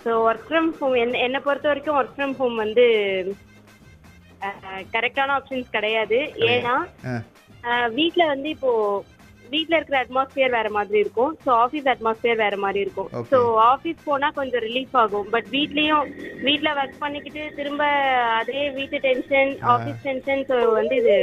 ஸோ 0.05 0.13
ஒர்க் 0.29 0.49
ஃப்ரம் 0.49 0.73
ஹோம் 0.81 0.99
என்ன 1.05 1.23
என்னை 1.29 1.43
பொறுத்த 1.49 1.69
வரைக்கும் 1.73 1.99
ஒர்க் 2.01 2.17
ஃப்ரம் 2.19 2.37
ஹோம் 2.43 2.59
வந்து 2.65 2.87
கரெக்டான 4.97 5.35
ஆப்ஷன்ஸ் 5.39 5.75
கிடையாது. 5.79 6.19
ஏன்னா 6.53 6.77
வீட்டில் 7.99 8.31
வந்து 8.33 8.49
இப்போ 8.57 8.73
வீட்டில் 9.53 9.77
இருக்கிற 9.77 9.97
அட்மாஸ்பியர் 10.03 10.55
வேற 10.57 10.69
மாதிரி 10.77 10.99
இருக்கும். 11.03 11.33
ஸோ 11.45 11.51
ஆஃபீஸ் 11.65 11.89
அட்மாஸ்பியர் 11.93 12.39
வேற 12.43 12.55
மாதிரி 12.63 12.81
இருக்கும். 12.85 13.09
ஸோ 13.33 13.39
ஆஃபீஸ் 13.73 14.01
போனால் 14.07 14.35
கொஞ்சம் 14.39 14.63
ரிலீஃப் 14.67 14.97
ஆகும். 15.03 15.27
பட் 15.35 15.47
வீட்லேயும் 15.55 16.09
வீட்டில் 16.47 16.71
ஒர்க் 16.81 16.97
பண்ணிக்கிட்டு 17.05 17.43
திரும்ப 17.59 17.85
அதே 18.41 18.63
வீட்டு 18.79 18.99
டென்ஷன் 19.07 19.53
ஆஃபீஸ் 19.75 20.01
டென்ஷன் 20.07 20.43
ஸோ 20.51 20.57
வந்து 20.79 20.97
இது 21.03 21.15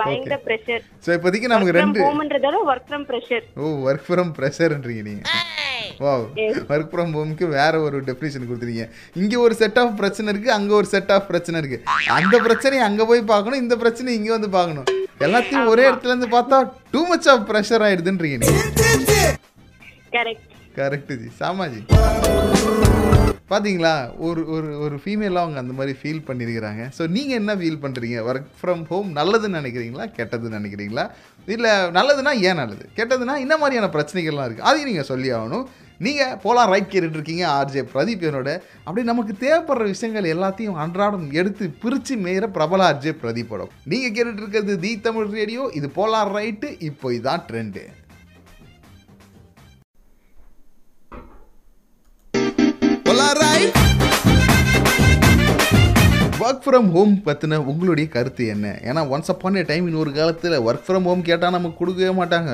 பயங்கர 0.00 0.38
ப்ரெஷர் 0.46 0.82
ஸோ 1.06 1.10
இப்போதைக்கு 1.16 1.52
நமக்கு 1.54 1.76
ரெண்டு 1.80 2.00
ஹோம்ன்றதால 2.06 2.62
work 2.70 2.88
from 2.90 3.06
pressure 3.10 3.44
oh 3.62 3.74
work 3.88 4.06
from 4.08 4.32
ப்ரெஷர்ன்றீங்க 4.38 5.04
நீங்கள் 5.10 5.44
வா 6.04 6.14
ஒர்க் 6.72 6.90
ஃப்ரம் 6.92 7.12
ஹோம்க்கு 7.18 7.46
வேற 7.58 7.74
ஒரு 7.86 7.98
டெஃபினேஷன் 8.08 8.48
கொடுத்துருங்க 8.48 8.86
இங்கே 9.22 9.38
ஒரு 9.46 9.54
செட் 9.62 9.80
ஆஃப் 9.82 9.96
பிரச்சனை 10.00 10.28
இருக்குது 10.32 10.56
அங்கே 10.58 10.74
ஒரு 10.80 10.88
செட் 10.94 11.12
ஆஃப் 11.16 11.28
பிரச்சனை 11.32 11.60
இருக்குது 11.62 11.84
அந்த 12.18 12.36
பிரச்சனையை 12.46 12.84
அங்கே 12.88 13.06
போய் 13.12 13.30
பார்க்கணும் 13.34 13.62
இந்த 13.64 13.76
பிரச்சனை 13.84 14.16
இங்கே 14.18 14.34
வந்து 14.36 14.50
பார்க்கணும். 14.56 14.88
எல்லாத்தையும் 15.26 15.70
ஒரே 15.72 15.84
இடத்துல 15.88 16.12
இருந்து 16.12 16.28
பார்த்தா 16.36 16.58
டூ 16.94 17.00
மச் 17.10 17.28
ஆஃப் 17.32 17.46
ப்ரெஷர் 17.50 17.84
ஆயிடுதுன்றீங்க 17.86 18.46
கரெக்ட் 20.16 20.44
கரெக்டு 20.78 21.14
ஜி. 21.20 21.28
சாமாஜி 21.40 21.80
பாத்தீங்களா? 23.52 23.92
ஒரு 24.26 24.40
ஒரு 24.54 24.68
ஒரு 24.84 24.96
ஃபீமேலாக 25.02 25.44
அவங்க 25.44 25.58
அந்த 25.62 25.74
மாதிரி 25.78 25.92
ஃபீல் 26.00 26.24
பண்ணியிருக்கிறாங்க 26.28 26.82
ஸோ 26.96 27.02
நீங்கள் 27.14 27.38
என்ன 27.40 27.52
ஃபீல் 27.60 27.80
பண்ணுறீங்க 27.84 28.16
ஒர்க் 28.28 28.48
ஃப்ரம் 28.60 28.82
ஹோம் 28.90 29.08
நல்லதுன்னு 29.18 29.60
நினைக்கிறீங்களா? 29.60 30.06
கெட்டதுன்னு 30.18 30.58
நினைக்கிறீங்களா? 30.60 31.04
இல்லை 31.48 31.72
நல்லதுன்னா 31.98 32.32
ஏன் 32.48 32.60
நல்லது? 32.62 32.84
கெட்டதுன்னா 32.98 33.36
இந்த 33.44 33.56
மாதிரியான 33.62 33.90
பிரச்சனைகள்லாம் 33.94 34.46
இருக்குது 34.48 34.68
அதையும் 34.70 34.90
நீங்கள் 34.90 35.10
சொல்லி 35.12 35.30
ஆகணும். 35.38 35.64
நீங்கள் 36.06 36.36
போலாம் 36.42 36.70
ரைட் 36.72 36.90
கேட்டுட்டு 36.92 37.18
இருக்கீங்க 37.18 37.44
ஆர்ஜே 37.58 37.82
பிரதீப் 37.92 38.26
என்னோட. 38.28 38.50
அப்படி 38.86 39.04
நமக்கு 39.10 39.34
தேவைப்படுற 39.44 39.86
விஷயங்கள் 39.94 40.32
எல்லாத்தையும் 40.34 40.80
அன்றாடம் 40.84 41.28
எடுத்து 41.40 41.64
பிரித்து 41.84 42.16
மேயிற 42.24 42.48
பிரபல 42.56 42.88
ஆர்ஜே 42.90 43.14
பிரதீப்போட. 43.22 43.64
நீங்கள் 43.92 44.14
கேட்டுட்டு 44.16 44.42
இருக்கிறது 44.42 44.74
தி 44.84 44.92
தமிழ் 45.06 45.30
ரேடியோ 45.38 45.64
இது 45.80 45.90
போலார் 46.00 46.34
ரைட்டு 46.40 46.70
இப்போ 46.90 47.12
இதான் 47.20 47.46
ட்ரெண்டு 47.50 47.84
ஒர்க் 56.42 56.62
ஃப்ரம் 56.64 56.90
ஹோம் 56.94 57.14
பற்றின 57.24 57.56
உங்களுடைய 57.70 58.06
கருத்து 58.14 58.44
என்ன? 58.52 58.66
ஏன்னா 58.88 59.00
ஒன்ஸ் 59.14 59.30
அப்பான் 59.32 59.58
டைம் 59.70 59.88
இன்னொரு 59.90 60.12
காலத்தில் 60.18 60.56
ஒர்க் 60.68 60.84
ஃப்ரம் 60.86 61.08
ஹோம் 61.08 61.28
கேட்டால் 61.28 61.56
நமக்கு 61.56 61.80
கொடுக்கவே 61.80 62.12
மாட்டாங்க. 62.20 62.52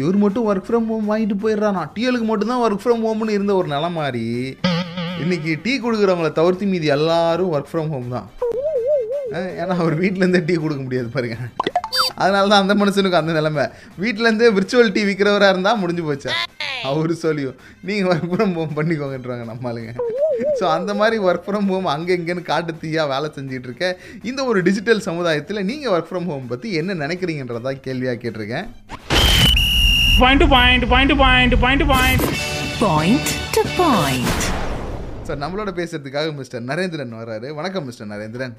இவர் 0.00 0.18
மட்டும் 0.22 0.46
ஒர்க் 0.50 0.66
ஃப்ரம் 0.68 0.86
ஹோம் 0.90 1.08
வாங்கிட்டு 1.10 1.36
போயிடுறானா. 1.42 1.82
டிஎலுக்கு 1.94 2.26
மட்டும்தான் 2.30 2.62
ஒர்க் 2.66 2.82
ஃப்ரம் 2.84 3.02
ஹோம்னு 3.06 3.36
இருந்த 3.36 3.52
ஒரு 3.60 3.68
நிலை 3.74 3.88
மாதிரி 3.98 4.24
இன்னைக்கு 5.22 5.52
டீ 5.64 5.72
கொடுக்குறவங்கள 5.84 6.28
தவிர்த்து 6.38 6.66
மீதி 6.72 6.88
எல்லாரும் 6.96 7.52
ஒர்க் 7.54 7.70
ஃப்ரம் 7.70 7.90
ஹோம் 7.94 8.12
தான். 8.14 8.26
ஏன்னா 9.60 9.74
அவர் 9.82 9.96
வீட்டிலேருந்தே 10.02 10.40
டீ 10.48 10.54
கொடுக்க 10.64 10.82
முடியாது 10.86 11.08
பாருங்க. 11.16 11.36
அதனால 12.22 12.44
தான் 12.52 12.62
அந்த 12.64 12.74
மனுஷனுக்கு 12.80 13.20
அந்த 13.20 13.32
நிலைமை. 13.38 13.64
வீட்டிலேருந்து 14.02 14.46
விர்ச்சுவல் 14.56 14.94
டீ 14.96 15.02
விற்கிறவராக 15.08 15.54
இருந்தால் 15.54 15.80
முடிஞ்சு 15.82 16.04
போச்சு? 16.08 16.30
அவரு 16.90 17.14
சொல்லியும் 17.24 17.56
நீங்கள் 17.88 18.10
ஒர்க் 18.12 18.30
ஃப்ரம் 18.32 18.54
ஹோம் 18.58 18.76
பண்ணிக்கோங்கன்றாங்க 18.78 19.46
நம்மளுங்க 19.52 19.92
ஸோ 20.58 20.64
அந்த 20.76 20.90
மாதிரி 21.00 21.16
ஒர்க் 21.28 21.46
ஃப்ரம் 21.46 21.68
ஹோம் 21.72 21.88
அங்கே 21.94 22.16
இங்கேன்னு 22.18 22.44
காட்டு 22.50 22.72
தீயா 22.82 23.04
வேலை 23.14 23.28
செஞ்சுட்டு 23.36 23.68
இருக்க 23.70 23.86
இந்த 24.30 24.40
ஒரு 24.50 24.58
டிஜிட்டல் 24.68 25.06
சமுதாயத்தில் 25.08 25.66
நீங்கள் 25.70 25.92
ஒர்க் 25.94 26.10
ஃப்ரம் 26.10 26.28
ஹோம் 26.32 26.50
பற்றி 26.52 26.70
என்ன 26.82 26.96
நினைக்கிறீங்கன்றதா 27.04 27.72
கேள்வியாக 27.86 28.20
கேட்டிருக்கேன். 28.24 28.68
Point 30.20 30.40
to 30.42 30.46
point, 30.48 30.82
point 30.92 31.08
to 31.10 31.16
point, 31.16 31.52
point 31.64 31.80
to 31.82 31.86
point. 31.94 32.22
Point 32.84 33.26
to 33.56 33.62
point. 33.80 34.38
So 35.26 35.32
நம்மளோட 35.42 35.70
பேசுறதுக்காக 35.78 36.32
மிஸ்டர் 36.38 36.62
நரேந்திரன் 36.70 37.14
வராரு 37.20 37.48
வணக்கம் 37.58 37.86
மிஸ்டர் 37.88 38.08
நரேந்திரன். 38.12 38.54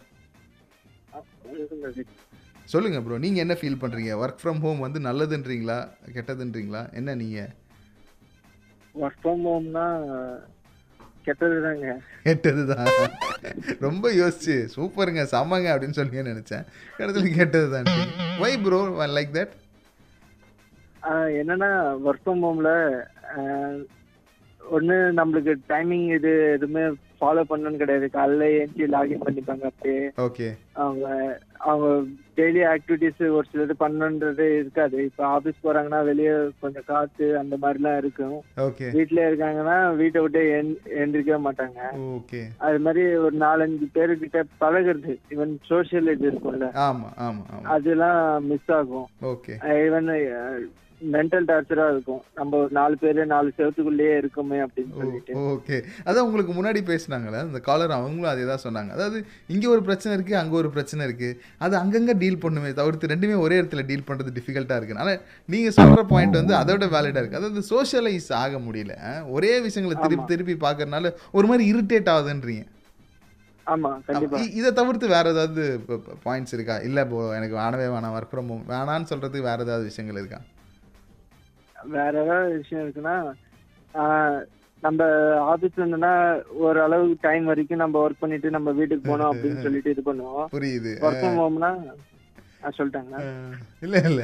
சொல்லுங்க 2.73 2.97
ப்ரோ 3.05 3.19
நீங்கள் 3.25 3.43
என்ன 3.45 3.53
ஃபீல் 3.59 3.79
பண்ணுறீங்க 3.83 4.11
ஒர்க் 4.23 4.41
ஃப்ரம் 4.41 4.61
ஹோம் 4.65 4.83
வந்து 4.85 4.99
நல்லதுன்றீங்களா? 5.07 5.79
கெட்டதுன்றீங்களா? 6.17 6.83
என்ன 6.99 7.15
நீங்கள் 7.21 7.51
ஒர்க் 9.03 9.21
ஃப்ரம் 9.23 9.45
ஹோம்னா 9.49 9.85
கெட்டது 11.27 11.57
தாங்க 11.67 11.95
கெட்டது 12.27 12.63
தான் 12.73 12.91
ரொம்ப 13.87 14.05
யோசிச்சு. 14.21 14.57
சூப்பருங்க 14.75 15.23
செம்மங்க 15.33 15.69
அப்படின்னு 15.73 15.99
சொல்லி 16.01 16.29
நினச்சேன். 16.33 16.67
இடத்துல 17.01 17.33
கெட்டது 17.39 17.69
தான் 17.75 17.89
வை 18.43 18.53
ப்ரோ 18.67 18.81
லைக் 19.17 19.33
தட் 19.39 19.55
என்னன்னா 21.03 21.71
ஒர்க் 22.05 22.25
ஃப்ரம் 22.25 22.43
ஹோம்ல 22.45 22.71
ஒன்று 24.71 24.95
நம்மளுக்கு 24.95 25.55
டைமிங் 25.69 26.13
இது 26.13 26.51
எதுவுமே 26.51 26.95
ஃபாலோ 27.21 27.41
பண்ணணும்னு 27.49 27.77
கிடையாது. 27.77 28.09
காலைல 28.13 28.43
ஏஞ்சி 28.49 28.83
லாகின் 28.83 29.23
பண்ணிப்பாங்க 29.25 29.61
அப்படியே. 29.61 30.11
ஓகே. 30.17 30.47
அவங்க 30.71 31.39
அவங்க 31.57 31.87
டெய்லி 32.35 32.61
ஆக்டிவிட்டிஸ் 32.73 33.19
ஒரு 33.19 33.43
சிலது 33.53 33.71
பண்ணணுன்றது 33.79 34.45
இருக்காது. 34.55 35.03
இப்போ 35.03 35.39
ஆஃபீஸ் 35.39 35.63
போறாங்கன்னா 35.63 36.03
வெளியே 36.03 36.31
கொஞ்சம் 36.59 36.83
காத்து 36.85 37.37
அந்த 37.37 37.57
மாதிரிலாம் 37.61 37.97
இருக்கும். 37.97 38.43
ஓகே. 38.57 38.91
வீட்டிலே 38.91 39.23
இருக்காங்கன்னா 39.23 39.95
வீட்டை 39.95 40.21
விட்டு 40.21 40.43
எந் 40.61 40.87
எந்திரிக்கவே 40.99 41.39
மாட்டாங்க. 41.47 41.79
ஓகே. 41.97 42.41
அது 42.57 42.79
மாதிரி 42.79 43.15
ஒரு 43.15 43.37
நாலஞ்சு 43.37 43.87
பேருக்கிட்ட 43.95 44.43
பழகுறது. 44.61 45.15
ஈவன் 45.29 45.55
சோஷியல் 45.69 46.11
இது 46.11 46.31
இருக்கும்ல. 46.31 46.73
ஆமாம் 46.73 47.45
அதெல்லாம் 47.63 48.45
மிஸ் 48.45 48.71
ஆகும். 48.71 49.07
ஓகே. 49.21 49.55
ஈவன் 49.61 50.11
மென்டல் 51.15 51.45
டார்ச்சரா 51.49 51.85
இருக்கும். 51.93 52.21
நம்ம 52.39 52.61
நாலு 52.77 52.95
பேரு 53.03 53.25
நாலு 53.33 53.49
செவத்துக்குள்ளேயே 53.57 54.13
இருக்குமே 54.21 54.57
அப்படின்னு 54.65 54.93
சொல்லிட்டு. 55.01 55.33
ஓகே. 55.53 55.77
அதான் 56.07 56.25
உங்களுக்கு 56.27 56.53
முன்னாடி 56.57 56.81
பேசுனாங்களே 56.89 57.39
அந்த 57.45 57.61
காலர் 57.67 57.93
அவங்களும் 57.97 58.31
அதே 58.33 58.45
தான் 58.51 58.63
சொன்னாங்க. 58.65 58.91
அதாவது 58.97 59.19
இங்கே 59.55 59.69
ஒரு 59.75 59.83
பிரச்சனை 59.89 60.13
இருக்குது 60.17 60.39
அங்கே 60.41 60.57
ஒரு 60.61 60.71
பிரச்சனை 60.77 61.07
இருக்குது 61.09 61.37
அது 61.67 61.77
அங்கங்கே 61.81 62.15
டீல் 62.23 62.41
பண்ணுமே 62.45 62.71
தவிர்த்து 62.81 63.11
ரெண்டுமே 63.13 63.37
ஒரே 63.45 63.59
இடத்துல 63.61 63.85
டீல் 63.91 64.07
பண்ணுறது 64.09 64.35
டிஃபிகல்ட்டாக 64.39 64.79
இருக்குது 64.81 65.03
ஆனால் 65.03 65.21
நீங்கள் 65.53 65.77
சொல்கிற 65.79 66.03
பாயிண்ட் 66.13 66.39
வந்து 66.41 66.55
அதோட 66.61 66.87
வேலிடாக 66.95 67.23
இருக்குது 67.23 67.41
அதாவது 67.43 67.63
சோஷியலைஸ் 67.71 68.29
ஆக 68.43 68.59
முடியல. 68.67 68.95
ஒரே 69.37 69.53
விஷயங்களை 69.67 69.97
திருப்பி 70.03 70.27
திருப்பி 70.33 70.57
பார்க்கறனால 70.67 71.13
ஒரு 71.39 71.47
மாதிரி 71.51 71.65
இரிட்டேட் 71.73 72.11
ஆகுதுன்றீங்க. 72.15 72.65
இதை 74.59 74.69
தவிர்த்து 74.77 75.07
வேற 75.15 75.25
ஏதாவது 75.33 75.63
பாயிண்ட்ஸ் 76.23 76.53
இருக்கா? 76.55 76.75
இல்லை 76.87 77.01
போ 77.09 77.17
எனக்கு 77.39 77.55
வேணவே 77.59 77.89
வேணாம் 77.95 78.15
ஒர்க் 78.19 78.31
ஃப்ரம் 78.31 78.49
ஹோம் 78.51 78.63
வேணான்னு 78.71 79.09
சொல்கிறதுக்கு 79.11 79.49
வேற 79.49 79.59
ஏதாவது 79.65 79.85
விஷயங்கள் 79.89 80.19
இருக்கா? 80.21 80.39
வேற 81.97 82.13
ஏதாவது 82.23 82.57
விஷயம் 82.61 82.83
இருக்குன்னா 82.85 83.17
நம்ம 84.83 85.05
ஆபீஸ்ல 85.53 85.81
இருந்தோம்னா 85.83 86.13
ஒரு 86.65 86.79
அளவு 86.83 87.07
டைம் 87.25 87.49
வரைக்கும் 87.51 87.83
நம்ம 87.83 87.95
ஒர்க் 88.03 88.23
பண்ணிட்டு 88.23 88.49
நம்ம 88.57 88.71
வீட்டுக்கு 88.77 89.09
போனோம் 89.09 89.31
அப்படின்னு 89.31 89.65
சொல்லிட்டு 89.65 89.93
இது 89.95 90.03
பண்ணுவோம். 90.05 90.45
புரியுது. 90.55 90.93
ஒர்க் 91.05 91.19
ஃப்ரம் 91.23 91.41
ஹோம்னா 91.43 91.71
சொல்லிட்டாங்க 92.77 93.17
இல்லை 93.85 93.99
இல்லை. 94.09 94.23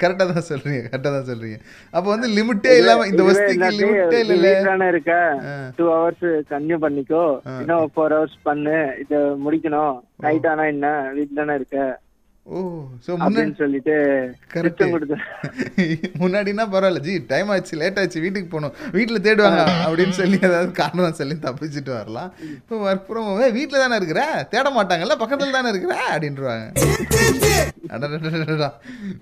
கரெக்டாக 0.00 0.26
தான் 0.32 0.48
சொல்கிறீங்க 0.48 0.80
கரெக்டாக 0.88 1.12
தான் 1.14 1.28
சொல்கிறீங்க 1.30 1.56
அப்போ 1.94 2.08
வந்து 2.12 2.28
லிமிட்டே 2.36 2.74
இல்லாமல் 2.80 3.10
இந்த 3.12 3.22
வசதிக்கு 3.28 3.70
லிமிட்டே 3.78 4.20
இல்லை 4.34 4.52
தானே 4.68 4.86
இருக்க? 4.92 5.14
டூ 5.78 5.86
ஹவர்ஸ் 5.94 6.28
கன்யூ 6.52 6.78
பண்ணிக்கோ. 6.84 7.24
இன்னும் 7.62 7.90
ஃபோர் 7.94 8.14
ஹவர்ஸ் 8.16 8.38
பண்ணு. 8.48 8.76
இத 9.04 9.22
முடிக்கணும். 9.46 9.96
நைட் 10.26 10.48
ஆனா 10.52 10.66
என்ன? 10.74 10.88
வீட்டுல 11.16 11.40
தானே 11.42 11.56
இருக்க? 11.60 11.78
சொல்லிட்டு 13.08 13.94
முன்னாடினா 16.22 16.64
பரவாயில்ல 16.72 17.00
ஜி 17.06 17.12
டைம் 17.32 17.50
ஆச்சு 17.54 17.74
லேட் 17.80 17.98
ஆச்சு 18.02 18.22
வீட்டுக்கு 18.24 18.48
போகணும். 18.54 18.74
வீட்டில் 18.96 19.22
தேடுவாங்க 19.26 19.60
அப்படின்னு 19.86 20.14
சொல்லி 20.18 20.38
ஏதாவது 20.48 20.70
காரணம் 20.80 21.18
சொல்லி 21.20 21.36
தப்பிச்சுட்டு 21.44 21.92
வரலாம். 21.98 22.30
இப்போ 22.58 22.76
ஒர்க் 22.86 23.06
ஃப்ரம் 23.08 23.26
ஹோம் 23.28 23.56
வீட்டில் 23.58 23.82
தானே 23.82 23.98
இருக்கிற? 24.00 24.22
தேட 24.54 24.66
மாட்டாங்கல்ல 24.78 25.16
பக்கத்தில் 25.22 25.56
தானே 25.58 25.70
இருக்கிற? 25.72 25.94
அப்படின்றாங்க. 26.14 26.66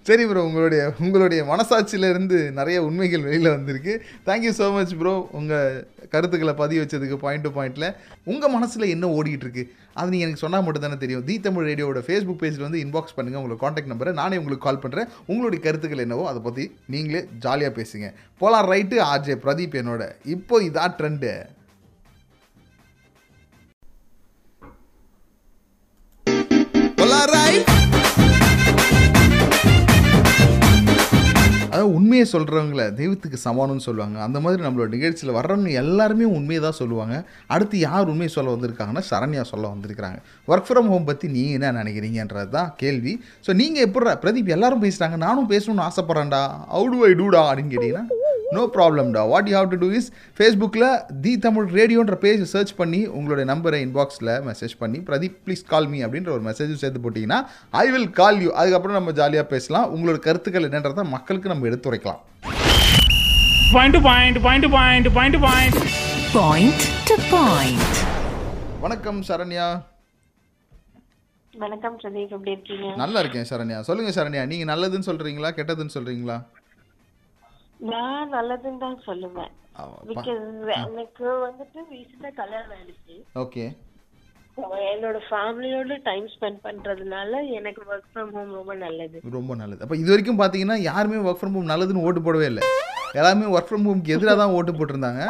சரி 0.08 0.24
ப்ரோ 0.30 0.40
உங்களுடைய 0.48 0.82
உங்களுடைய 1.04 1.40
மனசாட்சியில 1.52 2.10
இருந்து 2.14 2.38
நிறைய 2.58 2.78
உண்மைகள் 2.88 3.26
வெளியில் 3.28 3.54
வந்திருக்கு 3.56 3.94
தேங்க்யூ 4.28 4.52
ஸோ 4.60 4.68
மச் 4.76 4.94
ப்ரோ 5.02 5.14
உங்கள் 5.40 5.78
கருத்துக்களை 6.14 6.54
பதிவு 6.62 6.82
வச்சதுக்கு 6.82 7.18
பாயிண்ட் 7.24 7.46
டு 7.46 7.52
பாயிண்ட்டில் 7.58 7.88
உங்கள் 8.32 8.54
மனசில் 8.56 8.92
என்ன 8.94 9.06
ஓடிட்டு 9.18 9.46
இருக்கு 9.46 9.64
அது 10.00 10.12
நீங்கள் 10.14 10.28
எனக்கு 10.28 10.44
சொன்னால் 10.44 10.64
மட்டும் 10.66 10.84
தானே 10.86 10.98
தெரியும். 11.04 11.24
தி 11.28 11.36
தமிழ் 11.46 11.68
ரேடியோட 11.70 12.02
ஃபேஸ்புக் 12.06 12.40
பேஜில் 12.42 12.66
வந்து 12.66 12.82
இன்பாக்ஸ் 12.84 13.16
பண்ணுங்கள் 13.18 13.40
உங்களுக்கு 13.42 13.64
காண்டாக்ட் 13.64 13.92
நம்பரை 13.92 14.14
நானே 14.22 14.40
உங்களுக்கு 14.42 14.66
கால் 14.66 14.82
பண்ணுறேன் 14.84 15.10
உங்களுடைய 15.30 15.60
கருத்துக்கள் 15.66 16.04
என்னவோ 16.06 16.26
அதை 16.32 16.42
பற்றி 16.48 16.66
நீங்களே 16.94 17.22
ஜாலியாக 17.46 17.74
பேசுங்க. 17.80 18.08
போலாம் 18.42 18.68
ரைட்டு 18.72 18.98
ஆர்ஜே 19.12 19.36
பிரதீப் 19.46 19.78
என்னோட. 19.82 20.04
இப்போ 20.36 20.62
இதான் 20.70 20.98
ட்ரெண்டு 21.00 21.32
அதாவது 31.70 31.94
உண்மையை 31.94 32.26
சொல்கிறவங்கள 32.32 32.82
தெய்வத்துக்கு 32.94 33.38
சமானம்னு 33.44 33.84
சொல்லுவாங்க. 33.86 34.16
அந்த 34.26 34.38
மாதிரி 34.40 34.62
நம்மளோட 34.62 34.88
நிகழ்ச்சியில் 34.88 35.34
வர்றவங்க 35.36 35.70
எல்லாருமே 35.82 36.24
உண்மையை 36.38 36.60
தான் 36.62 36.78
சொல்லுவாங்க. 36.82 37.16
அடுத்து 37.46 37.78
யார் 37.78 38.10
உண்மையை 38.12 38.32
சொல்ல 38.36 38.54
வந்திருக்காங்கன்னா 38.56 39.02
சரண்யா 39.10 39.42
சொல்ல 39.52 39.66
வந்திருக்கிறாங்க. 39.74 40.18
ஒர்க் 40.52 40.68
ஃப்ரம் 40.68 40.88
ஹோம் 40.92 41.08
பற்றி 41.08 41.26
நீங்கள் 41.36 41.56
என்ன 41.58 41.72
நினைக்கிறீங்கன்றது 41.80 42.50
தான் 42.58 42.70
கேள்வி. 42.82 43.12
ஸோ 43.46 43.50
நீங்கள் 43.60 43.84
எப்படி 43.86 44.14
பிரதீப் 44.24 44.54
எல்லாரும் 44.56 44.84
பேசுகிறாங்க 44.86 45.18
நானும் 45.26 45.50
பேசணும்னு 45.52 45.84
ஆசைப்பட்றேன்டா. 45.88 46.42
அவுடு 46.76 46.98
ஐ 47.10 47.12
டூடா 47.20 47.42
அப்படின்னு 47.48 47.74
கேட்டிங்கன்னா 47.74 48.06
no 48.56 48.62
ப்ராப்ளம்டா 48.76 49.22
what 49.32 49.48
you 49.50 49.54
have 49.58 49.70
to 49.72 49.78
do 49.82 49.88
is 49.98 50.06
ஃபேஸ்புக்கில் 50.38 50.86
தி 51.24 51.32
தமிழ் 51.46 51.66
ரேடியோன்ற 51.78 52.16
பேஜ் 52.22 52.44
சர்ச் 52.52 52.72
பண்ணி 52.78 53.00
உங்களுடைய 53.18 53.46
நம்பரை 53.50 53.80
இன்பாக்ஸில் 53.86 54.32
மெசேஜ் 54.46 54.74
பண்ணி 54.82 55.00
பிரதீப் 55.08 55.36
ப்ளீஸ் 55.46 55.64
கால் 55.72 55.88
மீ 55.92 55.98
அப்படின்ற 56.06 56.32
ஒரு 56.36 56.44
மெசேஜும் 56.48 56.80
சேர்த்து 56.82 57.02
போட்டிங்கன்னா 57.06 57.40
ஐ 57.82 57.84
வில் 57.94 58.08
கால் 58.20 58.40
யூ 58.44 58.50
அதுக்கப்புறம் 58.62 58.98
நம்ம 58.98 59.14
ஜாலியாக 59.20 59.46
பேசலாம். 59.54 59.86
உங்களோட 59.96 60.20
கருத்துக்கள் 60.28 60.68
என்னன்றதை 60.70 61.04
மக்களுக்கு 61.16 61.52
நம்ம 61.54 61.68
எடுத்துரைக்கலாம் 61.72 62.22
Point 63.72 63.92
to 63.96 64.00
point, 64.08 64.36
point 64.46 64.62
to 64.64 64.70
point, 64.76 65.06
point 65.18 65.34
to 65.36 65.40
point. 65.46 65.74
Point 66.36 66.80
to 67.10 67.16
point. 67.34 67.92
வணக்கம் 68.84 69.20
சரண்யா. 69.30 69.68
வணக்கம் 71.62 71.96
பிரதீப் 72.00 72.32
எப்படி 72.36 72.52
இருக்கீங்க? 72.54 72.88
நல்லா 73.00 73.20
இருக்கேன் 73.22 73.46
சரண்யா. 73.50 73.78
சொல்லுங்கள் 73.86 74.14
சரண்யா 74.16 74.42
நீங்கள் 74.50 74.68
நல்லதுன்னு 74.70 75.08
சொல்கிறீங்களா 75.08 75.50
கெட்டதுன்னு 75.56 75.94
சொல்கிறீங்களா 75.94 76.36
நான் 77.90 78.30
நல்லதுன்னு 78.36 78.80
தான் 78.84 78.98
சொல்லுவேன். 79.06 79.52
எனக்கு 80.90 81.26
வந்துட்டு 81.46 81.78
ரீசெண்டா 81.90 82.30
கல்யாணம் 82.40 82.74
ஆயிடுச்சு. 82.76 83.16
ஓகே. 83.42 83.64
என்னோட 84.92 85.18
ஃபேமிலியோட 85.28 85.98
டைம் 86.08 86.28
ஸ்பெண்ட் 86.34 86.60
பண்றதுனால 86.66 87.42
எனக்கு 87.58 87.82
ஒர்க் 87.90 88.08
ஃப்ரம் 88.12 88.32
ஹோம் 88.36 88.54
ரொம்ப 88.60 88.74
நல்லது. 88.84 89.18
ரொம்ப 89.38 89.54
நல்லது. 89.62 89.82
அப்போ 89.86 89.98
இது 90.02 90.12
வரைக்கும் 90.14 90.40
பார்த்தீங்கன்னா 90.42 90.78
யாருமே 90.90 91.20
ஒர்க் 91.28 91.42
ஃப்ரம் 91.42 91.56
ஹோம் 91.58 91.70
நல்லதுன்னு 91.74 92.06
ஓட்டு 92.08 92.26
போடவே 92.28 92.48
இல்லை. 92.52 92.64
எல்லாருமே 93.18 93.52
ஒர்க் 93.56 93.70
ஃப்ரம் 93.70 93.88
ஹோம்க்கு 93.90 94.14
எதிராக 94.16 94.38
தான் 94.42 94.56
ஓட்டு 94.58 94.78
போட்டிருந்தாங்க. 94.78 95.24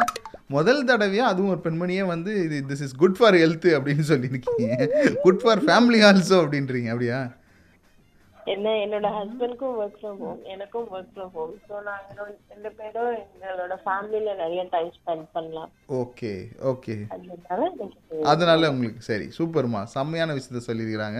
முதல் 0.49 0.85
தடவையாக 0.89 1.31
அதுவும் 1.31 1.51
ஒரு 1.55 1.61
பெண்மணியே 1.65 2.05
வந்து 2.13 2.31
இது 2.45 2.59
this 2.69 2.85
is 2.85 2.95
good 3.01 3.17
for 3.19 3.39
health 3.41 3.67
அப்படின்னு 3.77 4.05
சொல்லியிருக்கீங்க. 4.11 4.69
குட் 5.25 5.43
ஃபார் 5.43 5.61
ஃபேமிலி 5.67 5.99
ஆல்சோ 6.09 6.37
அப்படின்றீங்க 6.43 6.91
அப்படியா? 6.93 7.19
என்ன 8.53 8.69
என்னோட 8.83 9.07
ஹஸ்பண்ட்க்கும் 9.17 9.75
ஒர்க் 9.81 9.97
ஃப்ரம் 10.01 10.19
ஹோம் 10.21 10.39
எனக்கும் 10.53 10.85
ஒர்க் 10.95 11.11
ஃப்ரம் 11.15 11.33
ஹோம் 11.35 11.51
ஸோ 11.67 11.75
நாங்க 11.87 12.23
ரெண்டு 12.53 12.69
பேரும் 12.77 13.11
எங்களோட 13.17 13.75
ஃபேமிலியில 13.83 14.31
நிறைய 14.41 14.61
டைம் 14.75 14.89
ஸ்பெண்ட் 14.95 15.27
பண்ணலாம். 15.35 15.69
ஓகே 16.01 16.31
ஓகே 16.71 16.95
அதனால 18.33 18.71
உங்களுக்கு 18.73 19.03
சரி 19.11 19.27
சூப்பர்மா 19.37 19.81
செம்மையான 19.95 20.37
விஷயத்த 20.37 20.61
சொல்லியிருக்கிறாங்க. 20.69 21.19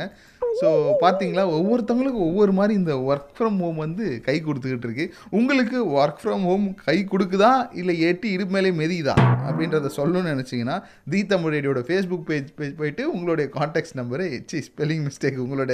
ஸோ 0.61 0.69
பார்த்தீங்களா 1.03 1.45
ஒவ்வொருத்தவங்களுக்கும் 1.57 2.27
ஒவ்வொரு 2.29 2.53
மாதிரி 2.59 2.73
இந்த 2.81 2.93
ஒர்க் 3.09 3.31
ஃப்ரம் 3.37 3.59
ஹோம் 3.63 3.81
வந்து 3.85 4.05
கை 4.27 4.37
கொடுத்துக்கிட்டு 4.47 4.87
இருக்கு. 4.89 5.07
உங்களுக்கு 5.39 5.77
ஒர்க் 5.99 6.21
ஃப்ரம் 6.23 6.45
ஹோம் 6.49 6.67
கை 6.85 6.97
கொடுக்குதா? 7.13 7.51
இல்லை 7.81 7.95
எட்டி 8.09 8.29
இடுப்பு 8.35 8.55
மேலே 8.57 8.71
மெதியுதா 8.81 9.17
அப்படின்றத 9.47 9.91
சொல்லணும்னு 9.99 10.33
நினச்சிங்கன்னா 10.35 10.77
தி 11.13 11.21
தமிழடியோட 11.33 11.57
ரேடியோட 11.69 11.81
ஃபேஸ்புக் 11.87 12.25
பேஜ் 12.29 12.49
பேஜ் 12.59 12.73
போயிட்டு 12.79 13.03
உங்களுடைய 13.13 13.47
காண்டாக்ட் 13.55 13.97
நம்பரை 13.99 14.27
சி 14.51 14.59
ஸ்பெல்லிங் 14.67 15.03
மிஸ்டேக் 15.07 15.37
உங்களோட 15.43 15.73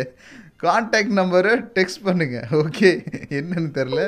காண்டாக்ட் 0.63 1.13
நம்பரை 1.19 1.53
டெக்ஸ்ட் 1.77 2.01
பண்ணுங்க. 2.07 2.37
ஓகே 2.63 2.91
என்னன்னு 3.39 3.69
தெரில 3.77 4.01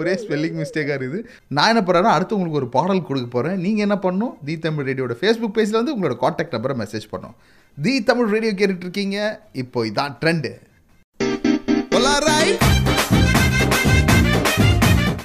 ஒரே 0.00 0.14
ஸ்பெல்லிங் 0.22 0.58
மிஸ்டேக்காக 0.62 0.98
இருக்குது. 0.98 1.24
நான் 1.56 1.70
என்ன 1.72 1.82
பண்ணுறேன்னா 1.86 2.14
அடுத்து 2.16 2.36
உங்களுக்கு 2.38 2.60
ஒரு 2.62 2.70
பாடல் 2.76 3.06
கொடுக்க 3.10 3.28
போகிறேன் 3.36 3.58
நீங்கள் 3.66 3.86
என்ன 3.88 3.98
பண்ணணும்? 4.06 4.34
தி 4.48 4.56
தமிழ் 4.66 4.88
ரேடியோட 4.90 5.16
ஃபேஸ்புக் 5.22 5.56
பேஜில் 5.58 5.80
வந்து 5.80 5.94
உங்களோட 5.96 6.16
காண்டாக்ட் 6.24 6.56
நம்பரை 6.56 6.76
மெசேஜ் 6.82 7.08
பண்ணோம் 7.14 7.36
தி 7.84 7.92
தமிழ் 8.08 8.30
ரேடியோ 8.34 8.52
கேட்டுட்டு 8.52 8.86
இருக்கீங்க. 8.86 9.18
இப்போ 9.62 9.86
இதான் 9.86 10.16
ட்ரெண்டு 10.22 10.50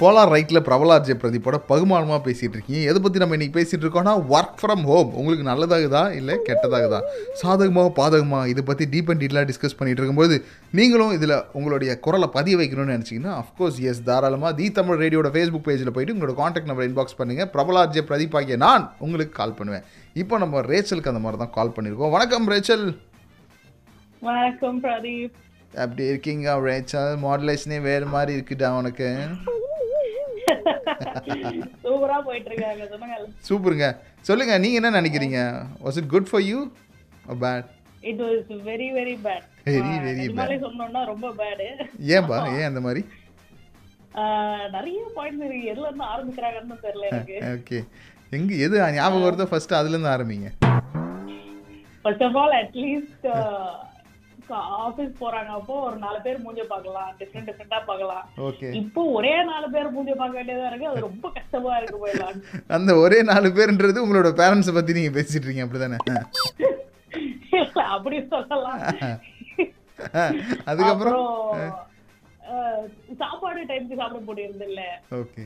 போலார் 0.04 0.32
ரைட்டில் 0.34 0.64
பிரபலார் 0.66 1.04
ஜெய 1.06 1.14
பிரதீப்போட 1.20 1.56
பகுமானமாக 1.68 2.18
பேசிகிட்டு 2.24 2.56
இருக்கீங்க. 2.56 2.80
எதை 2.90 2.98
பற்றி 3.04 3.18
நம்ம 3.22 3.36
இன்னைக்கு 3.36 3.54
பேசிகிட்டு 3.58 3.84
இருக்கோம்னா 3.84 4.12
ஒர்க் 4.34 4.56
ஃப்ரம் 4.60 4.82
ஹோம் 4.88 5.10
உங்களுக்கு 5.20 5.44
நல்லதாகுதா? 5.48 6.02
இல்லை 6.18 6.34
கெட்டதாகுதா? 6.48 6.98
சாதகமாக 7.40 7.90
பாதகமா? 7.98 8.40
இதை 8.52 8.62
பற்றி 8.70 8.86
டீப் 8.94 9.10
அண்ட் 9.12 9.22
டீலாக 9.24 9.46
டிஸ்கஸ் 9.50 9.76
பண்ணிட்டு 9.78 10.00
இருக்கும்போது 10.02 10.36
நீங்களும் 10.78 11.14
இதில் 11.18 11.34
உங்களுடைய 11.58 11.92
குரலை 12.06 12.28
பதிய 12.36 12.56
வைக்கணும்னு 12.60 12.96
நினச்சிங்கன்னா 12.96 13.32
அஃப்கோர்ஸ் 13.42 13.78
எஸ் 13.92 14.02
தாராளமாக 14.08 14.52
தி 14.60 14.66
தமிழ் 14.78 15.00
ரேடியோட 15.04 15.30
ஃபேஸ்புக் 15.36 15.66
பேஜில் 15.68 15.92
போயிட்டு 15.96 16.16
உங்களோட 16.16 16.34
காண்டாக்ட் 16.42 16.70
நம்பர் 16.72 16.88
இன்பாக்ஸ் 16.90 17.18
பண்ணுங்கள் 17.20 17.50
பிரபலார் 17.54 17.94
ஜெய 17.96 18.04
பிரதீப் 18.10 18.36
ஆகிய 18.40 18.58
நான் 18.66 18.84
உங்களுக்கு 19.06 19.34
கால் 19.40 19.56
பண்ணுவேன். 19.60 19.86
இப்போ 20.24 20.34
நம்ம 20.44 20.64
ரேச்சலுக்கு 20.72 21.12
அந்த 21.14 21.24
மாதிரி 21.26 21.42
தான் 21.44 21.54
கால் 21.58 21.74
பண்ணியிருக்கோம். 21.78 22.14
வணக்கம் 22.16 22.48
ரேச்சல். 22.54 22.86
வணக்கம் 24.30 24.80
பிரதீப். 24.86 25.34
அப்படி 25.84 26.04
இருக்கீங்க 26.12 26.58
ரேச்சல்? 26.70 27.14
மாடுலேஷனே 27.26 27.80
வேறு 27.90 28.08
மாதிரி 28.16 28.32
இருக்குடா 28.38 28.70
உனக்கு. 28.82 29.10
சூப்பரா 31.84 32.18
போயிட்டு 32.28 32.50
இருக்காங்க 32.50 32.86
சொல்லுங்க. 32.92 33.16
சூப்பருங்க. 33.48 33.88
சொல்லுங்க 34.28 34.58
நீங்க 34.64 34.78
என்ன 34.80 34.92
நினைக்கிறீங்க? 35.00 35.40
Was 35.84 35.98
it 36.02 36.10
good 36.14 36.30
for 36.30 36.44
you 36.50 36.58
bad 37.44 37.68
it 38.10 38.22
was 38.26 38.48
very 38.70 38.88
very 39.00 39.16
bad 39.26 39.44
Very, 39.66 39.92
very 40.06 40.14
நிஜமாலே 40.22 40.56
சொன்னோம்னா 40.64 41.02
ரொம்ப 41.10 41.26
பேடு 41.38 41.66
ஏன்பா 42.14 42.38
ஏன் 42.56 42.68
அந்த 42.70 42.80
மாதிரி? 42.86 43.02
நிறைய 44.74 44.98
பாயிண்ட்ஸ் 45.16 45.44
இருக்கு. 45.46 45.70
எதுல 45.72 45.86
இருந்து 45.88 46.04
ஆரம்பிக்கிறாங்கன்னு 46.12 46.76
தெரியல 46.84 47.06
எனக்கு. 47.12 47.36
ஓகே 47.54 47.78
எங்க 48.36 48.54
எது 48.66 48.76
ஞாபகம் 48.98 49.24
வருதோ 49.26 49.46
ஃபர்ஸ்ட் 49.52 49.74
அதுல 49.80 49.94
இருந்து 49.96 50.12
ஆரம்பிங்க. 50.14 50.50
First 52.02 52.24
of 52.26 52.36
all 52.42 52.54
at least 52.62 53.26
office 54.52 55.12
போறாங்க 55.20 55.50
அப்போ 55.58 55.74
ஒரு 55.88 55.96
நாலு 56.04 56.18
பேர் 56.24 56.42
மூஞ்ச 56.44 56.62
பார்க்கலாம் 56.72 57.10
டிஃப்ரெண்ட் 57.20 57.48
டிஃப்ரெண்டா 57.48 57.78
பார்க்கலாம். 57.90 58.24
ஓகே 58.48 58.68
இப்போ 58.80 59.02
ஒரே 59.18 59.34
நாலு 59.50 59.66
பேர் 59.74 59.94
மூஞ்ச 59.96 60.12
பார்க்க 60.20 60.38
வேண்டியதா 60.38 60.68
இருக்கு. 60.70 60.90
அது 60.92 61.06
ரொம்ப 61.08 61.30
கஷ்டமா 61.38 61.72
இருக்கு 61.78 62.02
போயிடலாம் 62.04 62.40
அந்த 62.78 62.94
ஒரே 63.04 63.18
நாலு 63.30 63.50
பேர்ன்றது 63.58 64.04
உங்களோட 64.04 64.30
பேரண்ட்ஸை 64.42 64.74
பத்தி 64.78 64.98
நீங்க 64.98 65.12
பேசிட்டு 65.18 65.46
இருக்கீங்க 65.46 65.66
அப்படிதானே? 65.66 65.98
அப்படி 67.96 68.16
சொல்லலாம். 68.34 68.80
அதுக்கப்புறம்? 70.70 71.26
சாப்பாடு 73.20 73.60
டைம்க்கு 73.68 74.00
சாப்பிட 74.00 74.22
முடியறது 74.30 74.66
இல்ல. 74.70 74.82
ஓகே 75.20 75.44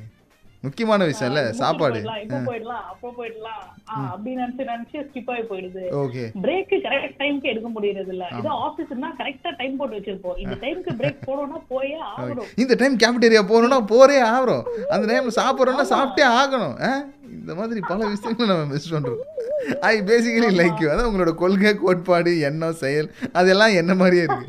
முக்கியமான 0.61 1.05
விஷயம் 1.05 1.35
இல்ல 1.35 1.53
சாப்பாடு. 1.53 1.99
இப்ப 2.23 2.37
போயிடலாம் 2.37 2.85
அப்ப 2.89 3.15
போயிடலாம். 3.19 3.61
ஆ, 3.91 4.11
அப்படி 4.11 4.37
நினைச்சு 4.37 4.65
நினைச்சு 4.69 5.09
ஸ்கிப் 5.09 5.31
ஆகி 5.31 5.43
போயிடுது. 5.43 5.83
ஓகே. 5.93 6.25
பிரேக் 6.43 6.75
கரெக்ட் 6.87 7.15
டைம்க்கு 7.19 7.43
எடுக்க 7.43 7.69
முடியறது 7.69 8.09
இல்ல. 8.09 8.27
இது 8.39 8.49
ஆபீஸ்னா 8.67 9.11
கரெக்டா 9.19 9.57
டைம் 9.57 9.77
போட்டு 9.77 9.97
வச்சிருப்போம். 9.97 10.39
இந்த 10.39 10.55
டைம்க்கு 10.61 10.93
பிரேக் 10.99 11.21
போடணும்னா 11.27 11.61
போயே 11.69 11.97
ஆகணும். 12.17 12.45
இந்த 12.57 12.75
டைம் 12.75 12.97
கேபிட்டேரியா 12.97 13.43
போகணும்னா 13.49 13.85
போறே 13.87 14.23
ஆகிறோம் 14.23 14.63
அந்த 14.89 15.07
டைம் 15.07 15.29
சாப்பிட்றோம்னா 15.29 15.87
சாப்பிட்டே 15.95 16.27
ஆகணும். 16.33 16.83
ஆ? 16.83 17.05
இந்த 17.31 17.55
மாதிரி 17.55 17.81
பல 17.89 18.07
விஷயங்களை 18.07 18.57
நம்ம 18.57 18.73
மிஸ் 18.73 18.95
பண்றோம். 18.95 19.19
ஐ 19.81 20.01
பேசிக்கலி 20.01 20.51
லைக் 20.57 20.81
யூ 20.81 20.89
அதான் 20.91 21.09
உங்களோட 21.09 21.35
கொள்கை 21.35 21.75
கோட்பாடு 21.75 22.41
எண்ணம் 22.41 22.73
செயல் 22.73 23.11
அதெல்லாம் 23.33 23.75
என்ன 23.75 23.95
மாதிரியே 23.95 24.23
இருக்கு. 24.23 24.47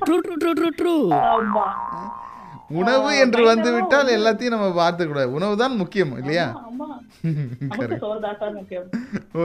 ஆமா 2.69 2.77
உணவு 2.79 3.11
என்று 3.21 3.41
வந்து 3.47 3.69
விட்டால் 3.75 4.09
எல்லாத்தையும் 4.15 4.53
நம்ம 4.55 4.67
பார்த்துக்கூடாது. 4.79 5.29
உணவு 5.37 5.53
தான் 5.61 5.75
முக்கியம் 5.81 6.11
இல்லையா? 6.21 6.45
ஆமா. 6.61 6.87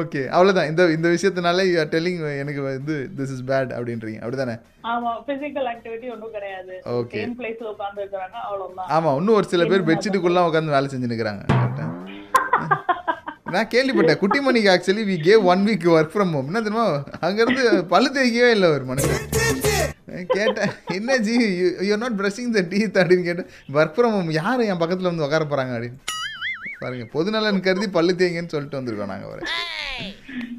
ஓகே 0.00 0.21
அவ்வளோதான் 0.35 0.69
இந்த 0.71 0.83
இந்த 0.97 1.07
விஷயத்தினால 1.14 1.64
யூ 1.69 1.76
ஆர் 1.83 1.90
டெல்லிங் 1.95 2.21
எனக்கு 2.43 2.61
வந்து 2.66 2.95
திஸ் 3.19 3.33
இஸ் 3.35 3.45
பேட் 3.50 3.73
அப்படின்றீங்க. 3.76 4.19
அப்படிதானே 4.23 4.54
ஆமா 4.93 5.11
பிசிக்கல் 5.28 5.69
ஆக்டிவிட்டி 5.73 6.07
ஒண்ணும் 6.14 6.35
கிடையாது. 6.37 6.75
Okay. 6.99 7.19
சேம் 7.19 7.37
பிளேஸ்ல 7.38 7.71
உட்கார்ந்து 7.73 8.02
இருக்கிறாங்க 8.04 8.37
அவ்வளவுதான். 8.49 8.88
ஆமாம் 8.97 9.19
இன்னும் 9.21 9.38
ஒரு 9.40 9.49
சில 9.52 9.64
பேர் 9.71 9.88
பெட்ஷீட்டுக்குள்ளே 9.90 10.47
உட்காந்து 10.49 10.76
வேலை 10.76 10.90
செஞ்சு 10.95 11.12
நிற்கிறாங்க 11.12 11.43
நான் 13.52 13.71
கேள்விப்பட்டேன். 13.73 14.19
குட்டிமணிக்கு 14.21 14.71
actually 14.75 15.02
we 15.10 15.16
gave 15.26 15.42
one 15.52 15.62
week 15.69 15.84
work 15.95 16.12
from 16.14 16.32
home 16.36 16.49
என்ன 16.50 16.60
தெரியுமா? 16.66 16.86
அங்கேருந்து 17.26 17.64
பல்லு 17.92 18.08
தேய்க்கவே 18.16 18.50
இல்லை 18.56 18.69
ஒரு 18.76 18.84
மனுஷன். 18.90 19.25
கேட்டேன் 20.36 20.73
என்ன 20.97 21.16
ji 21.26 21.34
you 21.88 21.97
not 22.02 22.19
brushing 22.21 22.52
the 22.56 22.62
teeth 22.73 22.99
அப்படின்னு 23.02 23.26
கேட்டேன். 23.28 23.49
ஒர்க் 23.78 23.95
ஃப்ரம் 23.97 24.14
ஹோம் 24.16 24.30
யார் 24.40 24.66
என் 24.71 24.80
பக்கத்தில் 24.82 25.10
வந்து 25.10 25.26
உட்கார 25.26 25.45
போகிறாங்க 25.52 25.75
அப்படின்னு. 25.76 26.00
பாருங்க 26.82 27.04
பொதுநலன் 27.16 27.64
கருதி 27.66 27.88
பல்லு 27.97 28.14
தேய்ங்கன்னு 28.21 28.52
சொல்லிட்டு 28.54 28.78
வந்திருக்கோம் 28.80 29.12
நாங்கள் 29.14 29.32
வர 29.32 29.40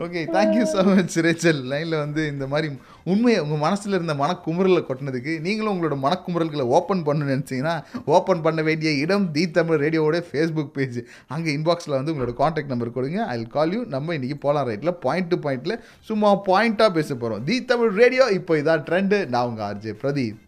okay 0.03 0.21
thank you 0.36 0.63
so 0.73 0.83
much 0.89 1.17
Rachel 1.25 1.62
லைனில் 1.71 2.01
வந்து 2.03 2.21
இந்த 2.33 2.45
மாதிரி 2.53 2.67
உண்மையை 3.13 3.39
உங்கள் 3.45 3.61
மனசில் 3.65 3.95
இருந்த 3.97 4.13
மனக்குமுறலை 4.21 4.81
கொட்டினதுக்கு 4.85 5.33
நீங்களும் 5.45 5.73
உங்களோட 5.75 5.97
மனக்குமுறல்களை 6.05 6.65
ஓப்பன் 6.77 7.03
பண்ணணும்னு 7.07 7.33
நினச்சிங்கன்னா 7.33 7.75
ஓப்பன் 8.15 8.43
பண்ண 8.45 8.61
வேண்டிய 8.69 8.91
இடம் 9.03 9.27
தி 9.35 9.43
தமிழ் 9.57 9.81
ரேடியோவோட 9.83 10.19
ஃபேஸ்புக் 10.29 10.73
பேஜ் 10.77 10.99
அங்கே 11.35 11.51
இன்பாக்ஸில் 11.57 11.97
வந்து 11.97 12.13
உங்களோட 12.15 12.35
காண்டாக்ட் 12.41 12.73
நம்பர் 12.73 12.95
கொடுங்க. 12.97 13.19
ஐ 13.35 13.37
கால் 13.57 13.75
யூ 13.77 13.83
நம்ம 13.95 14.15
இன்றைக்கி 14.19 14.39
போலாம் 14.45 14.67
ரைட்டில் 14.71 14.97
பாயிண்ட் 15.05 15.31
டு 15.33 15.39
பாயிண்ட்டில் 15.45 15.77
சும்மா 16.09 16.31
பாயிண்ட்டாக 16.49 16.91
பேச 16.97 17.09
போகிறோம் 17.15 17.45
தி 17.51 17.57
தமிழ் 17.73 17.93
ரேடியோ 18.01 18.27
இப்போ 18.39 18.55
இதான் 18.63 18.87
ட்ரெண்டு 18.89 19.19
நான் 19.35 19.49
உங்கள் 19.51 19.67
RJ 19.69 19.95
Pradeep. 20.03 20.39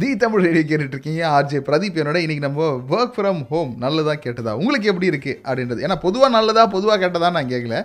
The 0.00 0.08
Tamil 0.22 0.44
radio 0.46 0.64
கேட்டுட்டு 0.68 0.94
இருக்கீங்க 0.96 1.22
ஆர்ஜே 1.36 1.58
பிரதீப் 1.66 1.98
என்னோட. 2.00 2.18
இன்னைக்கு 2.24 2.44
நம்ம 2.46 2.66
ஒர்க் 2.96 3.16
ஃப்ரம் 3.16 3.40
ஹோம் 3.50 3.72
நல்லதா 3.84 4.14
கெட்டதா? 4.24 4.52
உங்களுக்கு 4.60 4.90
எப்படி 4.92 5.10
இருக்கு 5.12 5.32
அப்படின்றது. 5.46 5.82
ஏன்னா 5.86 5.96
பொதுவாக 6.04 6.30
நல்லதா 6.36 6.62
பொதுவாக 6.74 6.98
கெட்டதா 7.02 7.28
நான் 7.36 7.50
கேட்கல 7.52 7.78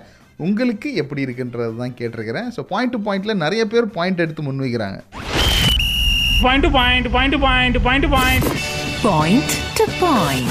உங்களுக்கு 0.46 0.90
எப்படி 1.02 1.22
இருக்குன்றது 1.26 1.76
தான் 1.82 1.96
கேட்டிருக்கிறேன். 2.00 2.48
ஸோ 2.56 2.64
பாயிண்ட் 2.72 2.94
டு 2.96 3.02
பாயிண்ட்ல 3.08 3.34
நிறைய 3.44 3.64
பேர் 3.74 3.88
பாயிண்ட் 3.98 4.24
எடுத்து 4.26 4.46
முன்வைக்கிறாங்க. 4.48 5.00
Point 6.46 6.66
to 6.68 6.72
point 6.80 7.10
point 7.18 7.36
to 7.38 7.42
point 7.48 7.80
point 7.88 8.06
to 8.08 8.12
point 8.18 8.48
Point 9.04 9.50
to 9.80 9.86
point. 10.02 10.50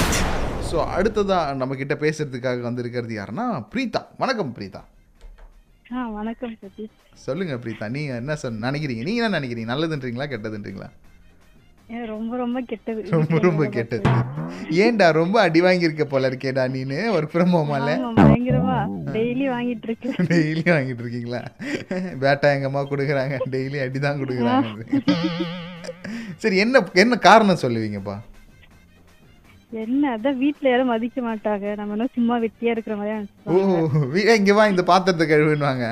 So 0.68 0.76
அடுத்ததா 0.96 1.38
நம்ம 1.60 1.74
கிட்ட 1.80 1.94
பேசுறதுக்காக 2.04 2.64
வந்திருக்கிறது 2.68 3.12
யாருன்னா 3.18 3.46
பிரீதா 3.72 4.00
வணக்கம் 4.22 4.54
பிரீதா 4.58 4.80
ஆ 5.96 6.06
வணக்கம் 6.18 6.54
சொல்லுங்க 7.26 7.54
பிரீதா 7.64 7.86
நீங்க 7.96 8.14
என்ன 8.22 8.32
சொல் 8.42 8.64
நினைக்கிறீங்க? 8.66 9.02
நீங்க 9.08 9.20
என்ன 9.22 9.36
நினைக்கிறீங்க? 9.38 9.70
நல்லதுன்றீங்களா 9.74 10.26
கெட்டதுன்றீங்களா? 10.32 10.88
ரொம்ப 12.10 12.32
ரொம்ப 12.40 12.58
கெட்டது. 12.70 13.00
ரொம்ப 13.14 13.36
ரொம்ப 13.44 13.62
கெட்டது. 13.76 14.08
ஏன்டா 14.84 15.06
ரொம்ப 15.18 15.36
அடி 15.44 15.60
வாங்கியிருக்க 15.66 16.04
போல 16.10 16.28
இருக்கேடா 16.30 16.64
நீனு 16.74 16.98
ஒர்க் 17.16 17.32
ஃப்ரம் 17.32 17.54
ஹோமால 17.56 17.88
பயங்கரமா 18.20 18.76
டெய்லி 19.14 19.46
வாங்கிட்டு 19.54 19.86
இருக்கு 19.88 20.08
டெய்லி 20.32 20.64
வாங்கிட்டு 20.76 21.02
இருக்கீங்களா 21.04 21.40
பேட்டா 22.22 22.48
எங்க 22.56 22.68
அம்மா 22.70 22.82
கொடுக்குறாங்க. 22.92 23.36
டெய்லி 23.54 23.78
அடி 23.84 24.00
தான் 24.06 24.20
கொடுக்குறாங்க 24.22 24.84
சரி 26.42 26.56
என்ன 26.64 26.82
என்ன 27.02 27.14
காரணம் 27.28 27.62
சொல்லுவீங்கப்பா? 27.64 28.16
என்ன 29.72 30.02
அதான் 30.16 30.38
வீட்ல 30.42 30.70
யாரும் 30.70 30.92
மதிக்க 30.92 31.18
மாட்டாங்க. 31.26 31.66
நம்ம 31.80 32.06
சும்மா 32.16 32.34
வெட்டியா 32.44 32.74
இருக்கிற 32.74 32.94
மாதிரி 33.00 33.16
ஓ 33.46 33.56
இங்க 34.36 34.52
வா 34.58 34.64
இந்த 34.72 34.82
பாத்திரத்தை 34.90 35.26
கழுவுன்னுவாங்க. 35.26 35.86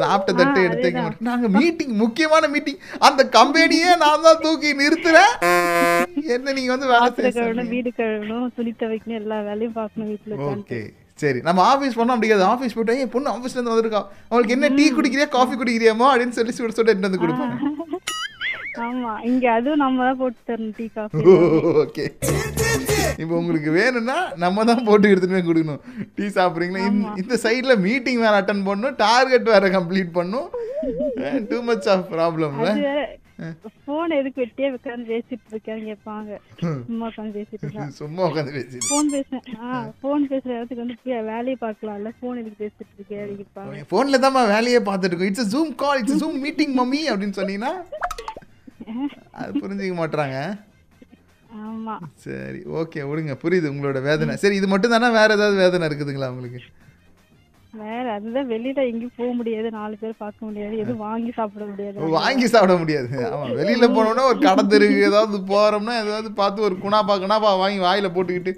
சாப்பிட்ட 0.00 0.32
தட்டு 0.40 0.60
எடுத்து 0.66 0.90
நாங்க 1.28 1.48
மீட்டிங் 1.56 1.94
முக்கியமான 2.00 2.48
மீட்டிங் 2.54 2.78
அந்த 3.08 3.22
கம்பெனியே 3.36 3.92
நான் 4.02 4.24
தான் 4.26 4.42
தூக்கி 4.44 4.70
நிறுத்துறேன். 4.80 5.32
என்ன 6.34 6.52
நீங்க 6.56 6.70
வந்து 6.74 6.90
வேலை 6.90 7.00
பாத்திரம் 7.02 7.26
செய்ய 7.28 7.40
கழுவணும் 7.40 7.72
வீடு 7.74 7.92
கழுவணும் 7.98 8.48
துணி 8.56 8.72
துவைக்கணும் 8.80 9.20
எல்லா 9.20 9.38
வேலையும் 9.48 9.76
பார்க்கணும் 9.78 10.10
வீட்டுல 10.12 10.38
ஓகே. 10.50 10.80
சரி 11.18 11.40
நம்ம 11.46 11.60
ஆஃபீஸ் 11.70 11.96
போனோம் 11.96 12.14
அப்படிங்கிறது 12.14 12.46
ஆஃபீஸ் 12.50 12.76
போயிட்டு 12.76 12.96
ஏய் 12.96 13.12
பொண்ணு 13.14 13.32
ஆஃபீஸ்ல 13.32 13.58
இருந்து 13.58 13.72
வந்திருக்கா. 13.72 14.02
அவளுக்கு 14.30 14.56
என்ன 14.56 14.70
டீ 14.76 14.86
குடிக்கிறியா 14.92 15.28
காஃபி 15.34 15.54
குடிக்கிறியாமோ 15.56 16.06
அப்படின்னு 16.10 16.36
சொல்லி 16.38 16.54
சுட 16.54 16.72
சுட 16.72 16.92
எடுத்து 16.92 17.08
வந்து 17.08 17.22
கொடுப்பாங்க 17.22 17.56
ஆமா 18.82 19.12
இங்க 19.28 19.46
அதுவும் 19.54 19.82
நம்ம 19.82 20.04
தான் 20.04 20.20
போட்டு 20.20 20.40
தரணும் 20.48 20.76
டீ 20.76 20.86
காஃபி 20.90 21.22
ஓகே. 21.82 22.04
இப்போ 23.20 23.34
உங்களுக்கு 23.40 23.70
வேணும்னா 23.76 24.16
நம்ம 24.36 24.64
தான் 24.64 24.84
போட்டு 24.84 25.10
எடுத்துட்டு 25.10 25.36
போய் 25.36 25.48
கொடுக்கணும். 25.48 25.80
டீ 26.16 26.26
சாப்பிட்றீங்களா? 26.36 26.82
இந்த- 26.90 27.14
இந்த 27.22 27.34
சைடில் 27.44 27.82
மீட்டிங் 27.86 28.22
வேற 28.24 28.34
அட்டன் 28.40 28.66
பண்ணணும். 28.68 28.96
டார்கெட் 29.00 29.52
வேற 29.54 29.68
கம்ப்ளீட் 29.76 30.12
பண்ணணும். 30.16 30.48
டூ 31.50 31.58
மச் 31.68 31.88
ஆஃப் 31.94 32.06
ப்ராப்ளம்ல 32.12 32.68
போன் 33.86 34.12
எதுக்கு 34.16 34.40
வெட்டியா 34.42 34.68
உட்காந்து 34.74 35.06
பேசிட்டு 35.10 35.52
இருக்கேன்னு 35.52 35.84
கேட்பாங்க 35.90 36.30
சும்மா 36.88 37.04
உட்காந்து 37.08 37.34
பேசிட்டு 37.36 37.68
சும்மா 38.00 38.22
உட்காந்து 38.28 38.52
பேசி 38.56 38.80
போன் 38.90 39.08
பேசுறேன். 39.14 39.44
ஆ 39.60 39.68
போன் 40.02 40.24
பேசுற 40.32 40.50
இடத்துக்கு 40.56 40.82
வந்து 40.84 40.96
வேலையை 41.30 41.56
பார்க்கலாம்ல? 41.62 42.10
போன் 42.20 42.40
எதுக்கு 42.40 42.62
பேசிட்டு 42.64 42.92
இருக்கே? 42.96 43.18
அப்படின்னு 43.20 43.42
கேட்பாங்க 43.42 43.86
ஃபோனில் 43.90 44.22
தான்மா 44.24 44.42
வேலையே 44.54 44.80
பார்த்துட்டு 44.80 45.12
இருக்கோம். 45.12 45.32
It's 45.32 45.52
zoom 45.54 45.72
call 45.82 46.00
it's 46.02 46.20
zoom 46.22 46.38
meeting 46.46 46.74
mummy 46.80 47.02
அப்படின்னு 47.12 47.38
சொன்னீங்கன்னா 47.40 47.72
அது 49.40 49.52
புரிஞ்சுக்க 49.62 49.94
மாட்றாங்க. 49.98 50.36
ஆமா 50.46 50.69
சரி 52.24 52.60
ஓகே 52.78 53.00
விடுங்க 53.06 53.34
புரியுது 53.42 53.72
உங்களோட 53.72 53.98
வேதனை. 54.02 54.34
சரி 54.36 54.56
இது 54.56 54.68
மட்டும் 54.68 54.90
தானே 54.90 55.08
வேற 55.12 55.28
ஏதாவது 55.32 55.56
வேதனை 55.56 55.88
இருக்குதுங்களா 55.88 56.30
உங்களுக்கு? 56.30 56.60
வேற 57.74 58.04
அதுதான் 58.12 58.48
வெளியில 58.48 58.80
எங்கேயும் 58.86 59.16
போக 59.16 59.32
முடியாது 59.32 59.68
நாலு 59.70 59.96
பேர் 59.96 60.14
பார்க்க 60.18 60.46
முடியாது 60.46 60.74
எதுவும் 60.78 61.02
வாங்கி 61.04 61.30
சாப்பிட 61.30 61.64
முடியாது. 61.64 62.08
வாங்கி 62.16 62.46
சாப்பிட 62.46 62.74
முடியாது. 62.76 63.08
ஆமா 63.28 63.44
வெளியில 63.58 63.86
போனோம்னா 63.90 64.24
ஒரு 64.30 64.38
கடை 64.38 64.62
தெருக்கு 64.66 65.04
ஏதாவது 65.04 65.38
போறோம்னா 65.50 65.94
ஏதாவது 66.00 66.30
பார்த்து 66.32 66.62
ஒரு 66.62 66.76
குணாப்பா 66.82 67.16
குணாப்பா 67.22 67.52
வாங்கி 67.58 67.80
வாயில 67.80 68.10
போட்டுக்கிட்டு 68.10 68.54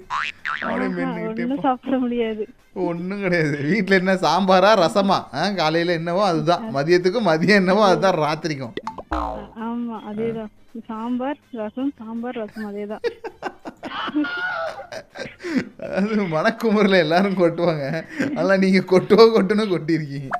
ஒன்றும் 0.71 1.61
சாப்பிட 1.61 1.95
முடியாது. 1.97 2.43
ஒன்றும் 2.83 3.21
கிடையாது. 3.21 3.55
வீட்டில் 3.63 3.99
என்ன 3.99 4.13
சாம்பாரா 4.21 4.71
ரசமா? 4.79 5.17
காலையில் 5.55 5.97
என்னவோ 5.97 6.23
அதுதான். 6.25 6.63
மதியத்துக்கும் 6.75 7.27
மதியம் 7.27 7.61
என்னவோ 7.61 7.83
அதுதான் 7.85 8.19
ராத்திரிக்கும். 8.21 8.75
ஆ- 9.13 9.23
ஆமா 9.65 9.97
அதேதான். 10.09 10.51
சாம்பார் 10.89 11.39
ரசம் 11.59 11.91
சாம்பார் 11.99 12.37
ரசம் 12.41 12.67
அதேதான். 12.69 13.03
அது 15.97 16.15
மணக்குமுறில் 16.33 17.03
எல்லாரும் 17.03 17.39
கொட்டுவாங்க. 17.41 17.85
அதெல்லாம் 18.35 18.63
நீங்கள் 18.63 18.89
கொட்டுவோ 18.93 19.25
கொட்டுன்னு 19.35 19.65
கொட்டியிருக்கீங்க. 19.73 20.31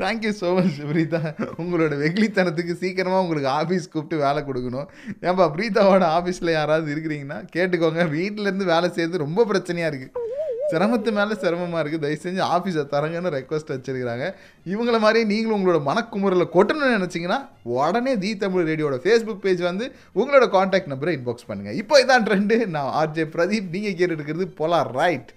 Thank you 0.00 0.32
so 0.40 0.48
much 0.56 0.78
Preetha. 0.90 1.20
உங்களோட 1.62 1.92
வெகுளித்தனத்துக்கு 2.02 2.74
சீக்கிரமாக 2.82 3.24
உங்களுக்கு 3.24 3.50
ஆஃபீஸ் 3.58 3.92
கூப்பிட்டு 3.92 4.22
வேலை 4.24 4.40
கொடுக்கணும். 4.48 4.88
ஏன்பா 5.28 5.46
பிரீதாவோட 5.56 6.04
ஆஃபீஸில் 6.18 6.56
யாராவது 6.58 6.88
இருக்கிறீங்கன்னா 6.94 7.38
கேட்டுக்கோங்க. 7.56 8.04
வீட்டிலேருந்து 8.16 8.72
வேலை 8.74 8.90
செய்யறது 8.96 9.24
ரொம்ப 9.26 9.46
பிரச்சனையாக 9.52 9.92
இருக்குது 9.92 10.21
சிரமத்து 10.70 11.10
மேலே 11.16 11.34
சிரமமாக 11.42 11.80
இருக்குது 11.82 12.04
தயவு 12.04 12.22
செஞ்சு 12.24 12.42
ஆஃபீஸை 12.54 12.84
தரங்கன்னு 12.92 13.32
ரெக்வஸ்ட் 13.36 13.72
வச்சுருக்கிறாங்க. 13.74 14.26
இவங்கள 14.72 14.98
மாதிரி 15.04 15.20
நீங்களும் 15.32 15.56
உங்களோட 15.58 15.80
மனக்குமுறையில் 15.90 16.52
கொட்டணும்னு 16.56 16.96
நினச்சிங்கன்னா 16.98 17.38
உடனே 17.78 18.14
தி 18.24 18.30
தமிழ் 18.44 18.66
ரேடியோட 18.70 18.98
ஃபேஸ்புக் 19.04 19.44
பேஜ் 19.44 19.62
வந்து 19.70 19.86
உங்களோட 20.20 20.46
காண்டாக்ட் 20.56 20.92
நம்பரை 20.94 21.14
இன்பாக்ஸ் 21.18 21.48
பண்ணுங்கள் 21.50 21.78
இப்போ 21.82 22.00
இதான் 22.04 22.26
ட்ரெண்டு 22.28 22.58
நான் 22.76 22.92
ஆர்ஜே 23.02 23.26
பிரதீப் 23.36 23.72
நீங்கள் 23.76 23.96
கேட்டு 24.00 24.16
எடுக்கிறது 24.16 24.48
போலா 24.60 24.80
ரைட் 24.98 25.32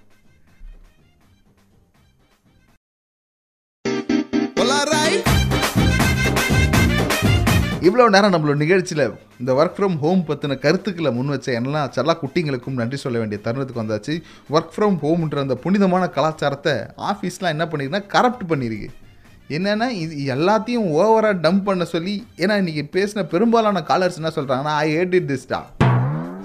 இவ்வளோ 7.86 8.10
நேரம் 8.10 8.34
நம்மளோட 8.34 8.56
நிகழ்ச்சியில் 8.56 9.12
இந்த 9.39 9.54
ஒர்க் 9.54 9.80
ஃப்ரம் 9.80 10.00
ஹோம் 10.00 10.24
பற்றின 10.28 10.60
கருத்துக்களை 10.60 11.12
முன் 11.12 11.28
வச்ச 11.28 11.52
எல்லா 11.52 11.88
செல்லா 11.88 12.17
குட்டிங்களுக்கும் 12.17 12.74
நன்றி 12.74 12.98
சொல்ல 12.98 13.19
வேண்டிய 13.19 13.41
தருணத்துக்கு 13.43 13.82
வந்தாச்சு. 13.84 14.21
ஒர்க் 14.54 14.69
ஃப்ரம் 14.76 14.98
ஹோம்ன்ற 15.02 15.39
அந்த 15.39 15.56
புனிதமான 15.56 16.08
கலாச்சாரத்தை 16.08 16.74
ஆஃபீஸ்லாம் 16.98 17.48
என்ன 17.48 17.65
பண்ணிருக்குன்னா 17.65 18.04
கரப்ட் 18.08 18.41
பண்ணியிருக்கு 18.50 18.88
என்னென்னா 19.50 19.89
இது 19.89 20.36
எல்லாத்தையும் 20.36 20.91
ஓவராக 21.00 21.38
டம்ப் 21.41 21.63
பண்ண 21.63 21.86
சொல்லி 21.86 22.28
ஏன்னா 22.38 22.56
இன்றைக்கி 22.62 22.84
பேசின 22.91 23.24
பெரும்பாலான 23.24 23.84
காலர்ஸ் 23.88 24.15
என்ன 24.15 24.32
சொல்கிறாங்கன்னா 24.36 24.76
I 24.76 24.98
hate 24.98 25.13
it 25.13 25.32
திஸ்டா 25.32 25.63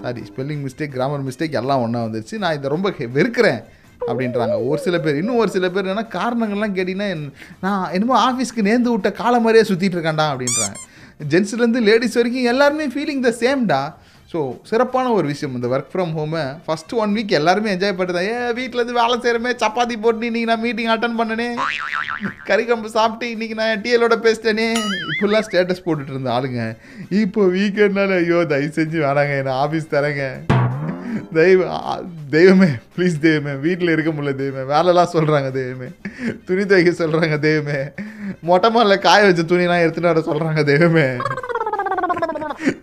sorry 0.03 0.23
spelling 0.37 0.67
mistake 0.67 0.89
grammar 0.89 1.25
mistake 1.25 1.53
எல்லாம் 1.53 1.81
ஒன்றா 1.81 2.05
வந்துருச்சு. 2.05 2.39
நான் 2.39 2.55
இதை 2.55 2.71
ரொம்ப 2.71 2.91
ஹெ- 2.91 3.11
வெறுக்கிறேன் 3.11 3.61
அப்படின்றாங்க. 4.07 4.69
ஒரு 4.69 4.81
சில 4.81 4.99
பேர் 4.99 5.17
இன்னும் 5.17 5.37
ஒரு 5.37 5.51
சில 5.51 5.69
பேர் 5.71 5.85
என்னன்னா 5.85 6.07
காரணங்கள்லாம் 6.13 6.75
கேட்டிங்கன்னா 6.75 7.33
நான் 7.61 7.93
என்னமோ 7.93 8.33
ஆஃபீஸ்க்கு 8.33 8.59
நேர்ந்து 8.59 8.91
விட்ட 8.91 9.13
காலம் 9.13 9.43
மாதிரியே 9.43 9.75
சுற்றிட்டு 9.75 9.93
இருக்கேன்டா 9.93 10.35
அப்படின்றாங்க. 10.35 10.75
ஜென்ஸ்லேருந்து 11.33 11.81
லேடிஸ் 11.89 12.19
வரைக்கும் 12.21 12.51
எல்லாருமே 12.53 12.87
ஃபீலிங் 12.95 13.25
த 13.27 13.33
சேம்டா 13.43 13.83
ஸோ 14.33 14.41
சிறப்பான 14.69 15.07
ஒரு 15.19 15.27
விஷயம். 15.31 15.55
இந்த 15.59 15.69
ஒர்க் 15.75 15.89
ஃப்ரம் 15.93 16.13
ஹோமை 16.19 16.43
ஃபஸ்ட்டு 16.67 16.99
ஒன் 17.03 17.15
வீக் 17.17 17.33
எல்லாருமே 17.39 17.73
என்ஜாய் 17.75 17.97
பண்ணுறதா 18.01 18.23
ஏ 18.27 18.37
வீட்டிலேருந்து 18.59 18.99
வேலை 18.99 19.17
செய்கிறமே 19.25 19.53
சப்பாத்தி 19.63 19.97
போட்டு 20.05 20.29
இன்றைக்கி 20.29 20.51
நான் 20.51 20.63
மீட்டிங் 20.67 20.93
அட்டன் 20.95 21.19
பண்ணனே. 21.21 21.49
கறி 22.51 22.65
கம்பு 22.69 22.95
சாப்பிட்டு 22.99 23.33
இன்றைக்கி 23.35 23.57
நான் 23.63 23.83
டிஎலோட 23.87 24.19
பேசிட்டேனே. 24.27 24.69
இப்படிலாம் 25.13 25.47
ஸ்டேட்டஸ் 25.49 25.85
போட்டுட்டு 25.87 26.15
இருந்த 26.17 26.31
ஆளுங்க. 26.37 26.63
இப்போ 27.23 27.49
வீக்கெண்ட்னால 27.57 28.21
ஐயோ 28.23 28.41
தயவு 28.55 28.73
செஞ்சு 28.81 29.01
வேணாங்க 29.07 29.43
நான் 29.49 29.61
ஆஃபீஸ் 29.67 29.93
தரேங்க. 29.97 30.27
தெய்வ 31.35 31.61
தெய்வமே 32.31 32.71
ப்ளீஸ் 32.97 33.17
தெய்வமே 33.27 33.53
வீட்டில் 33.67 33.93
இருக்க 33.95 34.11
முடியல 34.11 34.33
தெய்வமே 34.43 34.65
வேலைலாம் 34.73 35.13
சொல்கிறாங்க 35.15 35.51
தெய்வமே 35.59 35.89
துணி 36.49 36.65
துவைக்க 36.65 36.93
சொல்கிறாங்க 37.03 37.39
தெய்வமே 37.39 37.79
மொட்டை 38.49 38.71
மாலில் 38.75 39.05
காய 39.07 39.25
வச்ச 39.29 39.43
துணிலாம் 39.43 39.85
எடுத்துகிட்டு 39.85 40.13
வர 40.13 40.23
சொல்கிறாங்க 40.31 40.65
தெய்வமே. 40.73 41.07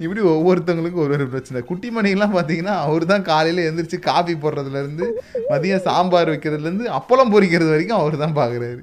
இப்படி 0.03 0.21
ஒவ்வொருத்தவங்களுக்கும் 0.33 1.03
ஒரு 1.05 1.13
ஒரு 1.17 1.25
பிரச்சனை. 1.33 1.59
குட்டி 1.69 1.87
குட்டிமணிலாம் 1.87 2.33
பார்த்தீங்கன்னா 2.35 2.75
அவர் 2.87 3.03
தான் 3.11 3.25
காலையில் 3.29 3.61
எழுந்திரிச்சு 3.67 3.97
காஃபி 4.07 4.33
போடுறதுலேருந்து 4.33 5.05
மதியம் 5.51 5.83
சாம்பார் 5.87 6.31
வைக்கிறதுலேருந்து 6.33 6.87
அப்பளம் 6.99 7.33
பொரிக்கிறது 7.33 7.69
வரைக்கும் 7.73 7.99
அவர் 8.01 8.17
தான் 8.23 8.35
பார்க்குறாரு 8.39 8.81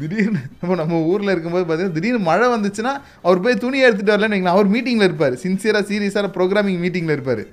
திடீர்னு 0.00 0.40
நம்ம 0.60 0.76
நம்ம 0.80 1.00
ஊரில் 1.12 1.32
இருக்கும்போது 1.34 1.64
பார்த்தீங்கன்னா 1.64 1.96
திடீர்னு 1.98 2.20
மழை 2.30 2.48
வந்துச்சுன்னா 2.54 2.92
அவர் 3.22 3.42
போய் 3.44 3.62
துணி 3.64 3.78
எடுத்துகிட்டு 3.86 4.14
வரலன்னு 4.14 4.36
வைங்களேன். 4.36 4.56
அவர் 4.56 4.72
மீட்டிங்கில் 4.74 5.08
இருப்பார். 5.10 5.34
சின்சியராக 5.44 5.84
சீரியஸாக 5.90 6.30
ப்ரோக்ராமிங் 6.36 6.80
மீட்டிங்கில் 6.84 7.16
இருப்பார். 7.16 7.44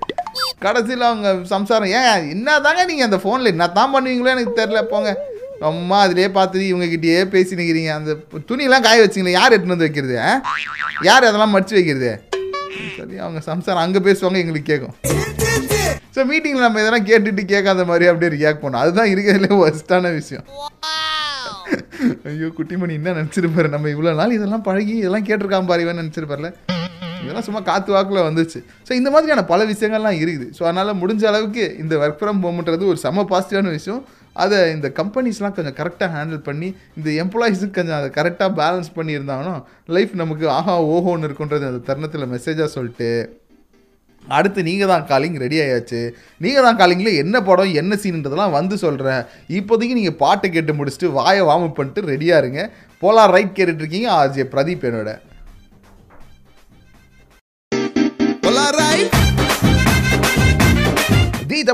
கடைசியில் 0.64 1.08
அவங்க 1.08 1.28
சம்சாரம் 1.54 1.90
ஏன் 2.00 2.28
என்ன 2.34 2.58
தாங்க 2.66 2.84
நீங்கள் 2.90 3.06
அந்த 3.08 3.18
ஃபோனில் 3.22 3.52
என்ன 3.52 3.64
தான் 3.78 3.92
பண்ணுவீங்களோ 3.94 4.30
எனக்கு 4.34 4.52
தெரில 4.60 4.80
போங்க. 4.92 5.10
அம்மா 5.70 5.98
அதிலே 6.06 6.28
பார்த்து 6.36 6.64
இவங்ககிட்டயே 6.70 7.18
பேசி 7.34 7.58
நிற்கிறீங்க 7.58 7.90
அந்த 7.98 8.12
துணியெல்லாம் 8.48 8.84
காய 8.86 9.02
வச்சிங்களே 9.04 9.36
யார் 9.36 9.54
எடுத்துன்னு 9.54 9.76
வந்து 9.76 9.88
வைக்கிறது 9.88 10.16
யார் 11.08 11.28
அதெல்லாம் 11.28 11.54
மடிச்சு 11.56 11.76
வைக்கிறது? 11.78 12.10
சரி 12.96 13.16
அவங்க 13.24 13.40
சம்சாரம் 13.50 13.84
அங்கே 13.84 14.00
பேசுவாங்க 14.08 14.42
எங்களுக்கு 14.42 14.70
கேட்கும் 14.72 14.96
ஸோ 16.16 16.22
மீட்டிங்கில் 16.30 16.66
நம்ம 16.66 16.80
இதெல்லாம் 16.82 17.06
கேட்டுட்டு 17.10 17.42
கேட்காத 17.54 17.84
மாதிரி 17.90 18.06
அப்படியே 18.10 18.30
ரியாக்ட் 18.36 18.62
பண்ணோம் 18.64 18.82
அதுதான் 18.84 19.10
இருக்கிறதுலே 19.12 19.58
ஒஸ்ட்டான 19.64 20.12
விஷயம். 20.20 20.46
ஐயோ 22.30 22.48
குட்டிமணி 22.58 22.94
என்ன 23.00 23.14
நினச்சிருப்பாரு? 23.18 23.68
நம்ம 23.74 23.90
இவ்வளோ 23.94 24.14
நாள் 24.20 24.36
இதெல்லாம் 24.38 24.64
பழகி 24.68 24.94
இதெல்லாம் 25.02 25.26
கேட்டிருக்கான் 25.28 25.70
பாரு 25.70 25.84
இவன் 25.86 26.00
நினச்சிருப்பார்ல. 26.02 26.50
இதெல்லாம் 27.26 27.48
சும்மா 27.48 27.62
காத்து 27.70 27.96
வாக்கில் 27.96 28.26
வந்துச்சு 28.28 28.60
ஸோ 28.88 28.92
இந்த 29.00 29.08
மாதிரியான 29.14 29.44
பல 29.52 29.64
விஷயங்கள்லாம் 29.72 30.18
இருக்குது. 30.24 30.48
ஸோ 30.58 30.62
அதனால் 30.68 30.98
முடிஞ்ச 31.02 31.24
அளவுக்கு 31.32 31.64
இந்த 31.84 31.94
ஒர்க் 32.02 32.20
ஃப்ரம் 32.20 32.42
ஹோம்ன்றது 32.46 32.90
ஒரு 32.92 33.00
செம்ம 33.06 33.26
பாசிட்டிவான 33.32 33.72
விஷயம். 33.78 34.02
அதை 34.42 34.58
இந்த 34.74 34.88
கம்பெனிஸ்லாம் 35.00 35.56
கொஞ்சம் 35.56 35.76
கரெக்டாக 35.80 36.08
ஹேண்டில் 36.14 36.40
பண்ணி 36.48 36.68
இந்த 36.98 37.08
எம்ப்ளாயிஸுக்கு 37.22 37.76
கொஞ்சம் 37.78 37.98
அதை 37.98 38.08
கரெக்டாக 38.18 38.50
பேலன்ஸ் 38.60 38.90
பண்ணியிருந்தாங்கன்னா 38.98 39.54
லைஃப் 39.96 40.12
நமக்கு 40.22 40.46
ஆஹா 40.58 40.74
ஓஹோன்னு 40.94 41.28
இருக்குன்றது 41.28 41.64
அந்த 41.70 41.82
தருணத்தில் 41.88 42.32
மெசேஜாக 42.36 42.70
சொல்லிட்டு 42.76 43.10
அடுத்து 44.24 44.60
நீங்கள் 44.68 44.90
தான் 44.90 45.04
காலிங் 45.10 45.36
ரெடி 45.42 45.58
ஆயாச்சு. 45.64 46.00
நீங்கள் 46.44 46.64
தான் 46.66 46.78
காலிங்கில் 46.80 47.18
என்ன 47.22 47.36
படம் 47.48 47.76
என்ன 47.80 47.96
சீன்ன்றதெல்லாம் 48.02 48.54
வந்து 48.56 48.76
சொல்கிறேன் 48.84 49.22
இப்போதைக்கு 49.58 49.98
நீங்கள் 49.98 50.18
பாட்டை 50.22 50.48
கேட்டு 50.56 50.72
முடிச்சுட்டு 50.78 51.08
வாயை 51.18 51.42
வார்ம் 51.48 51.76
பண்ணிட்டு 51.78 52.02
ரெடியாக 52.12 52.42
இருங்க. 52.42 52.62
போலாம் 53.02 53.32
ரைட் 53.34 53.56
கேட்டுட்ருக்கீங்க 53.58 54.08
ஆர்ஜே 54.18 54.46
பிரதீப் 54.54 54.86
என்னோட. 54.88 55.12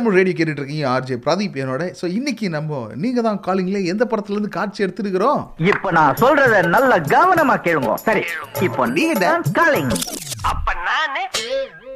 தமிழ் 0.03 0.25
ரேடியோ 0.25 0.45
கேட்டுட்டு 0.45 0.51
இருக்கீங்க 0.51 0.89
ஆர்ஜே 0.89 1.21
பிரதீப் 1.27 1.57
என்னோட. 1.63 1.95
ஸோ 2.01 2.07
இன்னைக்கு 2.07 2.49
நம்ம 2.49 2.87
நீங்கள் 2.95 3.23
தான் 3.23 3.41
காலிங்ல 3.47 3.85
எந்த 3.85 4.05
படத்துலேருந்து 4.05 4.49
காட்சி 4.49 4.85
எடுத்துருக்கிறோம்? 4.85 5.49
இப்ப 5.57 5.91
நான் 5.91 6.15
சொல்றத 6.15 6.69
நல்ல 6.69 7.01
கவனமா 7.01 7.61
கேளுங்க. 7.61 7.95
சரி 7.95 8.23
இப்போ 8.61 8.87
நீங்க 8.87 9.19
தான் 9.19 9.43
காலிங். 9.53 9.91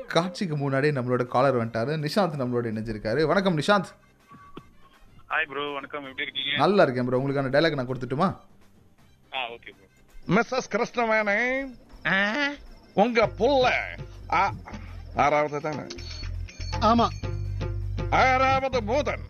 காட்சிக்கு 0.06 0.56
முன்னாடியே 0.56 0.92
நம்மளோட 0.92 1.26
காலர் 1.26 1.66
வந்துட்டாரு. 1.66 1.94
நிஷாந்த் 2.00 2.38
நம்மளோட 2.38 2.66
இணைஞ்சிருக்காரு. 2.72 3.22
வணக்கம் 3.22 3.58
நிஷாந்த். 3.58 3.90
ஹாய் 5.30 5.48
ப்ரோ 5.48 5.72
வணக்கம். 5.72 6.02
எப்படி 6.02 6.22
இருக்கீங்க? 6.22 6.56
நல்லா 6.56 6.82
இருக்கேன் 6.82 7.04
ப்ரோ 7.04 7.18
உங்களுக்கான 7.18 7.44
டைலாக் 7.44 7.74
நான் 7.74 7.86
கொடுத்துட்டுமா? 7.86 8.36
ஆ 9.34 9.38
ஓகே 9.48 9.70
ப்ரோ 10.26 10.42
மிஸ்ஸஸ் 10.42 10.70
கிருஷ்ணவேணி 10.70 11.66
உங்க 12.92 13.28
புள்ள. 13.38 13.70
ஆ- 14.32 14.52
ஆறாவது 15.16 15.60
தானே 15.60 15.82
ஆமா. 16.80 17.08
ஆறாவது 18.12 18.78
பூதன். 18.82 19.24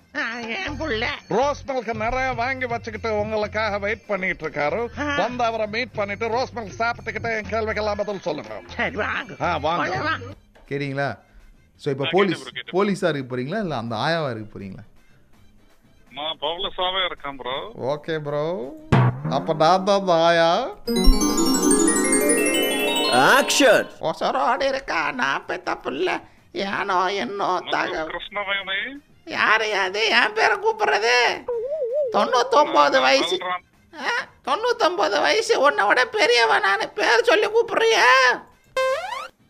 ரோஸ் 1.30 1.62
மில்க் 1.68 1.92
நிறைய 1.96 2.28
வாங்கி 2.32 2.66
வச்சுக்கிட்டு 2.66 3.10
உங்களுக்காக 3.20 3.78
வெயிட் 3.78 4.06
பண்ணிட்டு 4.06 4.44
இருக்காரு 4.46 4.80
வந்து 5.16 5.44
அவரை 5.44 5.66
மீட் 5.66 5.92
பண்ணிட்டு 5.92 6.28
ரோஸ் 6.28 6.54
மில்க் 6.54 6.78
சாப்பிட்டுக்கிட்டு 6.80 7.30
என் 7.36 7.50
கேள்விக்கெல்லாம் 7.52 8.00
பதில் 8.02 8.20
சொல்லுங்க. 8.20 8.52
ஆ, 9.40 9.56
வாங்க. 9.58 10.10
கேட்டீங்களா? 10.68 11.08
ஸோ 11.82 11.90
இப்போ 11.90 12.06
போலீஸ் 12.12 12.44
போலீஸாக 12.70 13.10
இருக்க 13.10 13.26
போறீங்களா? 13.32 13.60
இல்லை 13.60 13.76
அந்த 13.76 13.94
ஆயாவா 13.96 14.30
இருக்க 14.30 14.58
போறீங்களா? 14.58 14.84
நான் 16.12 16.38
பவுலஸாவே 16.40 17.00
இருக்கேன் 17.04 17.36
ப்ரோ 17.36 17.56
ஓகே 17.92 18.14
ப்ரோ 18.18 18.44
அப்போ 19.30 19.54
நான் 19.54 19.84
தான் 19.84 20.08
ஆயா. 20.22 20.50
ஆக்ஷன் 23.26 23.88
ஒசரோடு 24.00 24.64
இருக்கா? 24.68 25.10
நான் 25.12 25.44
பெத்த 25.46 25.76
புள்ள. 25.76 26.08
ஏனோ 26.52 27.08
என்னோ 27.08 27.60
தக 27.70 28.06
கிருஷ்ணவேணி. 28.08 28.78
அது? 29.84 30.08
என் 30.08 30.32
பேரை 30.32 30.56
கூப்பிடுறது? 30.56 31.16
தொண்ணூத்தொம்பது 32.12 33.00
வயசு? 33.00 33.38
தொண்ணூத்தொம்பது 34.46 35.20
வயசு. 35.20 35.60
உன்னை 35.60 35.86
விட 35.86 36.06
பெரியவன் 36.06 36.60
நான். 36.60 36.92
பேர் 36.94 37.24
சொல்லி 37.24 37.46
கூப்பிடுறியா? 37.46 38.06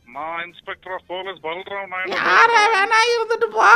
நான் 0.07 0.45
inspector 0.47 0.93
of 0.93 1.07
police 1.07 1.41
Balram 1.43 1.89
Naidu 1.89 2.17
யாரா 2.17 2.63
வேணா 2.75 3.01
இருந்துட்டு 3.15 3.49
போ. 3.49 3.67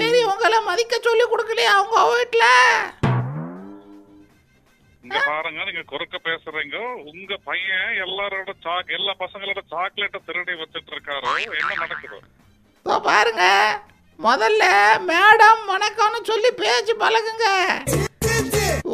பெரியவங்களை 0.00 0.62
மதிக்க 0.64 0.98
சொல்லி 1.02 1.24
கொடுக்கலையா 1.24 1.72
அவங்க 1.78 2.14
வீட்டுல 2.14 2.44
இங்க 5.04 5.18
பாருங்க 5.28 5.60
நீங்க 5.66 5.82
குறுக்க 5.92 6.16
பேசுறீங்க. 6.26 6.78
உங்க 7.10 7.36
பையன் 7.48 7.92
எல்லாரோட 8.04 8.50
சாக் 8.64 8.90
எல்லா 8.96 9.12
பசங்களோட 9.22 9.60
சாக்லேட்டை 9.72 10.20
திருடி 10.26 10.54
வச்சிட்டு 10.62 10.92
இருக்காரு. 10.94 11.30
என்ன 11.60 11.72
நடக்குது? 11.82 12.18
இதோ 12.86 12.98
பாருங்க. 13.08 13.44
முதல்ல 14.26 14.64
மேடம் 15.10 15.62
வணக்கம்னு 15.72 16.20
சொல்லி 16.30 16.50
பேச்சு 16.60 16.94
பழகுங்க. 17.04 17.46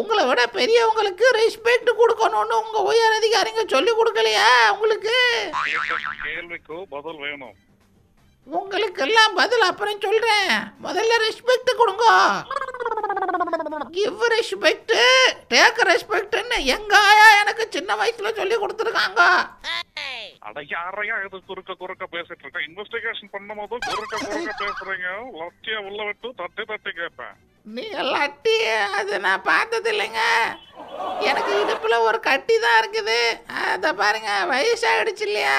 உங்களை 0.00 0.22
விட 0.28 0.42
பெரியவங்களுக்கு 0.56 1.26
ரெஸ்பெக்ட் 1.40 1.90
கொடுக்கணும்னு 2.00 2.56
உங்க 2.62 2.78
உயர் 2.90 3.16
அதிகாரிங்க 3.18 3.62
சொல்லி 3.74 3.92
கொடுக்கலையா 3.92 4.48
உங்களுக்கு? 4.74 5.16
கேள்விக்கு 6.26 6.76
பதில் 6.94 7.22
வேணும். 7.26 7.56
உங்களுக்கு 8.46 9.02
எல்லாம் 9.06 9.32
பதில் 9.40 9.64
அப்புறம் 9.70 10.02
சொல்றேன். 10.06 10.52
முதல்ல 10.86 11.14
ரெஸ்பெக்ட் 11.26 11.70
கொடுங்க. 11.80 12.06
கிவ் 13.94 14.22
ரெஸ்பெக்ட் 14.34 14.92
டேக் 15.52 15.80
ரெஸ்பெக்ட்னு 15.88 16.58
எங்க 16.74 16.92
ஆயா 17.08 17.26
எனக்கு 17.40 17.64
சின்ன 17.76 17.96
வயசுல 18.00 18.30
சொல்லி 18.38 18.56
கொடுத்துருக்காங்க. 18.62 19.22
அட 20.46 20.60
யாரையா 20.74 21.14
இது 21.26 21.36
குறுக்க 21.50 21.72
குறுக்க 21.82 22.04
பேசிட்டு 22.14 22.42
இருக்க? 22.44 22.58
இன்வெஸ்டிகேஷன் 22.68 23.32
பண்ணும்போது 23.34 23.78
குறுக்க 23.88 24.14
குறுக்க 24.24 24.52
பேசுறீங்க. 24.62 25.08
லத்தியா 25.40 25.78
உள்ள 25.88 26.00
விட்டு 26.08 26.28
தட்டி 26.40 26.64
தட்டி 26.70 26.90
கேட்பேன். 27.00 27.34
நீ 27.76 27.84
லட்டி 28.14 28.56
அது 28.98 29.14
நான் 29.26 29.46
பார்த்தது 29.50 29.90
இல்லைங்க. 29.94 30.22
எனக்கு 31.30 31.52
இடுப்புல 31.62 31.96
ஒரு 32.08 32.20
கட்டி 32.28 32.56
தான் 32.64 32.78
இருக்குது. 32.82 33.18
அத 33.72 33.94
பாருங்க 34.02 34.30
வயசாயிடுச்சு 34.52 35.26
இல்லையா? 35.28 35.58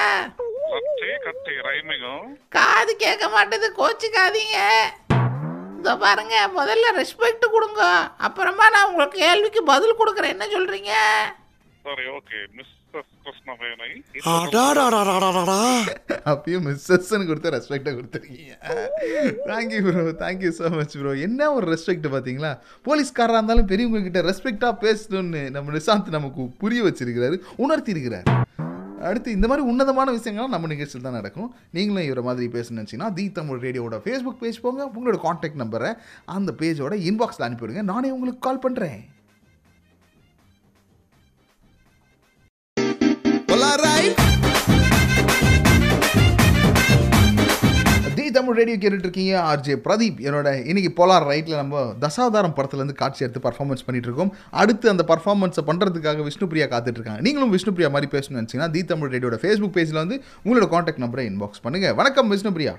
லத்தி 0.72 1.10
கத்தி 1.26 1.54
ரைமிங்கும். 1.68 2.26
காது 2.56 2.94
கேட்க 3.04 3.26
மாட்டேது 3.36 3.68
கோச்சிக்காதீங்க. 3.80 4.58
இதோ 5.78 5.92
பாருங்க 6.04 6.34
முதல்ல 6.58 6.86
ரெஸ்பெக்ட் 7.00 7.44
கொடுங்க. 7.56 7.82
அப்புறமா 8.26 8.64
நான் 8.74 8.88
உங்களுக்கு 8.90 9.18
கேள்விக்கு 9.26 9.60
பதில் 9.72 10.00
கொடுக்குறேன். 10.00 10.34
என்ன 10.34 10.46
சொல்றீங்க? 10.56 10.92
சரி 11.86 12.04
ஓகே 12.16 12.38
மிஸ்ஸஸ் 12.56 13.12
கிருஷ்ணவேணி 13.26 13.90
அப்பயும் 16.32 16.64
மிஸ்ஸஸ்ன்னு 16.68 17.28
கொடுத்து 17.30 17.54
ரெஸ்பெக்டை 17.56 17.92
கொடுத்துருக்கீங்க. 17.98 18.52
Thank you 19.50 19.80
bro 19.86 20.04
thank you 20.24 20.50
so 20.58 20.72
much 20.78 20.96
bro 21.00 21.12
என்ன 21.26 21.50
ஒரு 21.56 21.66
ரெஸ்பெக்ட் 21.74 22.08
பார்த்தீங்களா 22.14 22.52
போலீஸ்காரராக 22.88 23.40
இருந்தாலும் 23.40 23.70
பெரியவங்க 23.72 24.02
கிட்ட 24.08 24.22
ரெஸ்பெக்டாக 24.30 24.74
பேசணும்னு 24.86 25.42
நம்ம 25.56 25.76
நிசாந்த் 25.78 26.16
நமக்கு 26.18 26.44
புரிய 26.64 26.82
வச்சிருக்கிறாரு 26.88 27.38
உணர்த்தி 27.66 27.94
இருக்கிறாரு 27.96 28.26
அடுத்து 29.08 29.34
இந்த 29.36 29.46
மாதிரி 29.50 29.66
உன்னதமான 29.70 30.12
விஷயங்கள்லாம் 30.16 30.54
நம்ம 30.54 30.70
நிகழ்ச்சியில் 30.72 31.06
தான் 31.06 31.18
நடக்கும். 31.18 31.50
நீங்களும் 31.76 32.06
இவரை 32.08 32.24
மாதிரி 32.28 32.46
பேசணும்னு 32.56 32.80
நினச்சிங்கன்னா 32.80 33.12
தி 33.18 33.26
தமிழ் 33.38 33.62
ரேடியோட 33.66 33.98
ஃபேஸ்புக் 34.04 34.42
பேஜ் 34.42 34.60
போங்க. 34.64 34.88
உங்களோட 34.96 35.18
காண்டாக்ட் 35.26 35.60
நம்பரை 35.62 35.92
அந்த 36.38 36.54
பேஜோட 36.62 36.96
இன்பாக்ஸில் 37.10 37.46
அனுப்பிவிடுங்க. 37.48 37.84
நானே 37.92 38.10
உங்களுக்கு 38.16 38.46
கால் 38.48 38.64
பண்ணுறேன் 38.66 39.00
தமிழ் 48.48 48.60
ரேடியோ 48.60 48.76
கேட்டுட்டு 48.82 49.06
இருக்கீங்க 49.06 49.32
ஆர்ஜே 49.48 49.74
பிரதீப். 49.86 50.18
என்னோட 50.26 50.48
இன்னைக்கு 50.70 50.90
போலார் 50.98 51.24
ரைட்டில் 51.30 51.58
நம்ம 51.60 51.80
தசாவதாரம் 52.04 52.54
படத்துலேருந்து 52.58 52.94
காட்சி 53.00 53.24
எடுத்து 53.24 53.42
பர்ஃபார்மன்ஸ் 53.46 53.84
பண்ணிட்டு 53.86 54.08
இருக்கோம் 54.08 54.30
அடுத்து 54.60 54.86
அந்த 54.92 55.04
பர்ஃபார்மன்ஸை 55.10 55.62
பண்ணுறதுக்காக 55.70 56.24
விஷ்ணுபிரியா 56.28 56.66
காத்துட்டு 56.70 56.98
இருக்காங்க 56.98 57.22
நீங்களும் 57.26 57.52
விஷ்ணுபிரியா 57.56 57.90
மாதிரி 57.96 58.08
பேசணும்னு 58.14 58.40
நினச்சிங்கன்னா 58.40 58.70
தி 58.76 58.82
தமிழ் 58.92 59.12
ரேடியோட 59.14 59.38
ஃபேஸ்புக் 59.42 59.74
பேஜில் 59.76 60.00
வந்து 60.02 60.18
உங்களோட 60.44 60.68
காண்டாக்ட் 60.74 61.02
நம்பரை 61.04 61.24
இன்பாக்ஸ் 61.32 61.62
பண்ணுங்க. 61.66 61.90
வணக்கம் 62.00 62.32
விஷ்ணுபிரியா. 62.34 62.74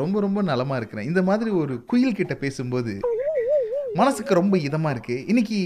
ரொம்ப 0.00 0.20
ரொம்ப 0.26 0.42
நலமா 0.52 0.76
இருக்கிறேன். 0.80 1.08
இந்த 1.12 1.22
மாதிரி 1.30 1.50
ஒரு 1.62 1.76
குயில் 1.92 2.18
கிட்ட 2.20 2.36
பேசும்போது 2.44 2.94
மனசுக்கு 4.00 4.40
ரொம்ப 4.42 4.56
இதமா 4.68 4.90
இருக்கு. 4.94 5.18
இன்னைக்கு 5.32 5.58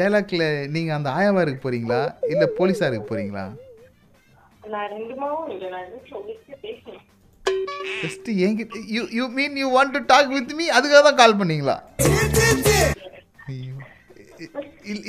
டைலாக்ல 0.00 0.44
நீங்க 0.76 0.92
அந்த 0.98 1.10
ஆயாவா 1.18 1.42
இருக்க 1.46 1.60
போறீங்களா? 1.64 2.02
இல்ல 2.34 2.44
போலீஸா 2.58 2.88
இருக்க 2.90 3.06
போறீங்களா? 3.10 3.46
நான் 4.74 4.90
ரெண்டுமாவும் 4.92 5.48
இல்லை. 5.54 5.66
நான் 5.72 5.90
சொல்லிட்டு 6.12 6.54
பேசுறேன். 6.62 7.02
ஜஸ்ட் 8.00 8.28
என்கிட்ட 8.44 8.78
you 8.94 9.02
you 9.12 9.24
mean 9.36 9.56
you 9.60 9.68
want 9.74 9.94
to 9.96 10.02
talk 10.10 10.32
with 10.36 10.52
me 10.58 10.66
அதுக்காக 10.76 11.02
தான் 11.08 11.20
கால் 11.20 11.38
பண்ணீங்களா? 11.40 11.76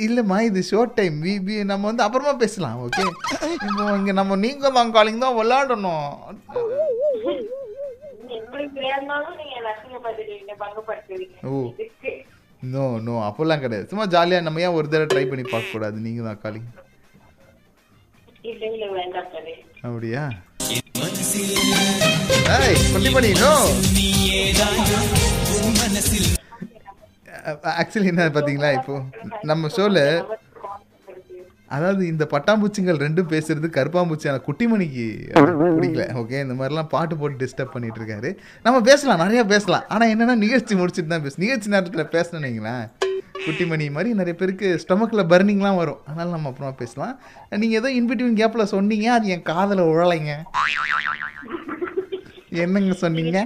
இல்லைம்மா 0.04 0.36
இது 0.46 0.60
ஷோர்ட் 0.68 0.94
டைம் 0.98 1.16
வி 1.24 1.32
பி 1.46 1.54
நம்ம 1.70 1.86
வந்து 1.88 2.04
அப்புறமா 2.04 2.32
பேசலாம் 2.42 2.76
ஓகே 2.84 3.02
இப்போ 3.66 3.84
இங்கே 3.96 4.12
நம்ம 4.18 4.36
நீங்கள் 4.44 4.74
தான் 4.76 4.92
காலிங் 4.94 5.24
தான் 5.24 5.36
விளாடணும் 5.38 6.06
ஓ. 11.48 11.62
நோ 12.62 12.84
நோ 13.06 13.14
அப்போல்லாம் 13.26 13.62
கிடையாது. 13.62 13.88
சும்மா 13.90 14.04
ஜாலியாக 14.12 14.44
நம்ம 14.44 14.62
ஏன் 14.62 14.76
ஒரு 14.76 14.86
தடவை 14.88 15.08
ட்ரை 15.10 15.24
பண்ணி 15.30 15.44
பார்க்கக்கூடாது? 15.46 15.96
நீங்கள் 16.06 16.28
தான் 16.28 16.40
காலிங் 16.44 16.68
அப்படியா? 19.86 20.22
ஆக்சுவலி 27.80 28.10
என்ன 28.12 28.26
பார்த்தீங்களா 28.36 28.70
இப்போ? 28.78 28.94
நம்ம 29.50 29.68
ஷோவில் 29.76 30.02
அதாவது 31.76 32.02
இந்த 32.06 32.24
பட்டாம்பூச்சிங்கள் 32.32 33.00
ரெண்டும் 33.04 33.30
பேசுறது 33.32 33.68
கருப்பாம்பூச்சியான 33.76 34.40
குட்டிமணிக்கு 34.48 35.06
பிடிக்கல. 35.76 36.04
ஓகே 36.20 36.36
இந்த 36.44 36.54
மாதிரிலாம் 36.58 36.90
பாட்டு 36.92 37.14
போட்டு 37.16 37.40
டிஸ்டர்ப் 37.42 37.72
பண்ணிட்டு 37.72 38.00
இருக்காரு. 38.00 38.30
நம்ம 38.62 38.80
பேசலாம் 38.80 39.22
நிறைய 39.24 39.44
பேசலாம். 39.54 39.84
ஆனால் 39.88 40.12
என்னன்னா 40.14 40.36
நிகழ்ச்சி 40.44 40.74
முடிச்சுட்டு 40.74 41.12
தான் 41.14 41.24
பேச 41.24 41.42
நிகழ்ச்சி 41.44 41.74
நேரத்தில் 41.74 42.12
பேசணும் 42.16 42.46
வைங்களேன். 42.48 42.84
குட்டிமணி 43.44 43.86
மாதிரி 43.96 44.10
நிறைய 44.20 44.34
பேருக்கு 44.40 44.68
ஸ்டொமக்கில் 44.82 45.28
பர்னிங்லாம் 45.32 45.78
வரும். 45.80 46.00
அதனால 46.06 46.32
நம்ம 46.34 46.50
அப்புறமா 46.50 46.72
பேசலாம். 46.82 47.14
நீங்கள் 47.62 47.78
ஏதோ 47.80 47.90
இன்பிட்வீன் 47.98 48.40
கேப்பில் 48.40 48.72
சொன்னீங்க 48.74 49.06
அது 49.16 49.32
என் 49.34 49.46
காதில் 49.52 49.88
உழலைங்க. 49.92 50.34
என்னங்க 52.64 52.94
சொன்னீங்க? 53.04 53.38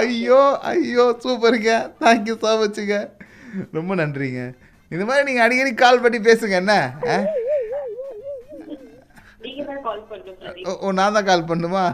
ஐயோ 0.00 0.40
ஐயோ 0.70 1.04
சூப்பருங்க. 1.22 1.72
தேங்க்யூ 2.02 2.34
ஸோ 2.42 2.50
மச்சுங்க 2.60 2.96
ரொம்ப 3.76 3.94
நன்றிங்க. 4.00 4.42
இந்த 4.94 5.04
மாதிரி 5.08 5.26
நீங்கள் 5.28 5.44
அடிக்கடி 5.46 5.72
கால் 5.84 6.02
பண்ணி 6.04 6.18
பேசுங்க 6.28 6.56
என்ன? 6.62 6.74
ஓ 10.84 10.92
நான் 10.98 11.16
தான் 11.16 11.28
கால் 11.30 11.48
பண்ணுமா? 11.50 11.84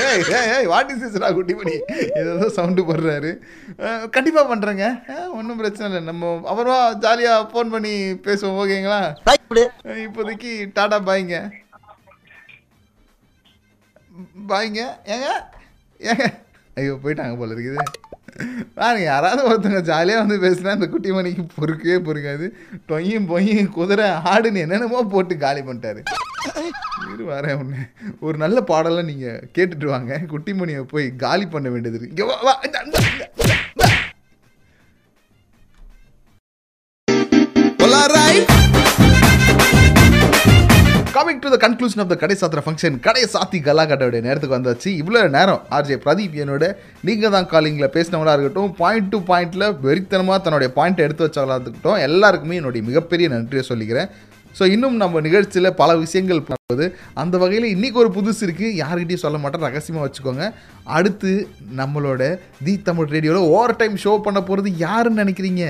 ஏய் 0.00 0.22
ஏய் 0.36 0.50
ஏய் 0.54 0.68
வாட் 0.72 0.90
இஸ் 0.92 1.02
இஸ் 1.06 1.16
குட்டி 1.38 1.54
பண்ணி 1.54 1.74
ஏதோ 2.20 2.48
சவுண்டு 2.56 2.82
போடுறாரு. 2.88 3.30
கண்டிப்பாக 4.16 4.46
பண்ணுறேங்க 4.50 4.86
ஒன்றும் 5.38 5.60
பிரச்சனை 5.60 5.86
இல்லை. 5.90 6.02
நம்ம 6.10 6.30
அப்புறமா 6.50 6.78
ஜாலியாக 7.04 7.48
ஃபோன் 7.52 7.72
பண்ணி 7.74 7.94
பேசுவோம் 8.26 8.60
ஓகேங்களா 8.62 9.00
இப்போதைக்கு 10.06 10.52
டாடா 10.78 10.98
பாய்ங்க 11.08 11.36
பாய்ங்க 14.50 14.80
ஏங்க? 15.14 15.28
ஏங்க? 16.00 16.24
ஐயோ 16.78 16.92
போயிட்டாங்க 17.02 17.36
போல 17.40 17.54
இருக்குது. 17.54 17.84
பாருங்க 18.76 19.04
யாராவது 19.04 19.40
ஒருத்தவங்க 19.48 19.80
ஜாலியாக 19.90 20.22
வந்து 20.22 20.36
பேசுனா 20.44 20.74
இந்த 20.76 20.88
குட்டி 20.92 21.10
மணிக்கு 21.16 21.42
பொறுக்கவே 21.60 21.98
பொறுக்காது. 22.06 22.46
டொய்யும் 22.90 23.28
பொய்யும் 23.32 23.72
குதிரை 23.78 24.06
ஆடுன்னு 24.32 24.62
என்னென்னமோ 24.64 25.02
போட்டு 25.14 25.36
காலி 25.44 25.62
பண்ணிட்டாரு. 25.66 26.02
இரு 27.12 27.24
வரேன் 27.32 27.58
ஒன்று 27.60 27.82
ஒரு 28.26 28.36
நல்ல 28.44 28.58
பாடலாம் 28.70 29.10
நீங்கள் 29.12 29.42
கேட்டுட்டு 29.58 29.92
வாங்க. 29.94 30.20
குட்டிமணியை 30.32 30.82
போய் 30.94 31.08
காலி 31.26 31.46
பண்ண 31.54 31.68
வேண்டியது 31.74 32.00
இருக்கு. 32.00 32.26
வா, 32.30 32.38
வா, 32.48 32.54
coming 41.14 41.40
to 41.44 41.48
the 41.52 41.56
conclusion 41.62 42.00
of 42.02 42.10
the 42.12 42.16
கடை 42.20 42.34
சாத்திர 42.40 42.60
ஃபங்க்ஷன் 42.64 42.94
கடை 43.06 43.22
சாத்தி 43.32 43.58
கலாகட்டோடைய 43.66 44.20
நேரத்துக்கு 44.26 44.56
வந்தாச்சு. 44.56 44.88
இவ்வளோ 45.00 45.20
நேரம் 45.34 45.62
ஆர்ஜே 45.76 45.96
பிரதீப் 46.04 46.36
என்னோட 46.42 46.64
நீங்கள் 47.08 47.32
தான் 47.34 47.48
காலிங்கில் 47.50 47.92
பேசினவங்களா 47.96 48.34
இருக்கட்டும் 48.36 48.70
பாயிண்ட் 48.80 49.10
டு 49.14 49.18
பாயிண்ட்டில் 49.30 49.66
வெறித்தனமாக 49.86 50.38
தன்னுடைய 50.44 50.68
பாயிண்ட்டை 50.78 51.04
எடுத்து 51.06 51.26
வச்சவங்களா 51.26 51.56
இருக்கட்டும் 51.58 51.98
எல்லாருக்குமே 52.06 52.58
என்னுடைய 52.60 52.82
மிகப்பெரிய 52.88 53.28
நன்றியை 53.34 53.64
சொல்லிக்கிறேன். 53.70 54.08
ஸோ 54.58 54.62
இன்னும் 54.74 54.96
நம்ம 55.02 55.20
நிகழ்ச்சியில் 55.26 55.70
பல 55.82 55.90
விஷயங்கள் 56.04 56.42
பண்ணுவது 56.48 56.86
அந்த 57.22 57.34
வகையில் 57.42 57.68
இன்றைக்கி 57.74 58.00
ஒரு 58.04 58.12
புதுசு 58.16 58.42
இருக்குது 58.46 58.72
யாருக்கிட்டையும் 58.82 59.24
சொல்ல 59.26 59.38
மாட்டேன் 59.44 59.66
ரகசியமாக 59.68 60.04
வச்சுக்கோங்க. 60.06 60.46
அடுத்து 60.98 61.32
நம்மளோட 61.82 62.22
தி 62.66 62.76
தமிழ் 62.88 63.12
ரேடியோவில் 63.16 63.50
ஓவர் 63.54 63.78
டைம் 63.82 64.02
ஷோ 64.04 64.14
பண்ண 64.28 64.42
போகிறது 64.48 64.72
யாருன்னு 64.86 65.22
நினைக்கிறீங்க? 65.24 65.64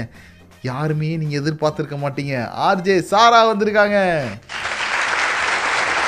யாருமே 0.70 1.12
நீங்கள் 1.22 1.40
எதிர்பார்த்துருக்க 1.42 1.98
மாட்டீங்க. 2.06 2.34
ஆர்ஜே 2.68 2.96
சாரா 3.12 3.42
வந்திருக்காங்க. 3.52 3.98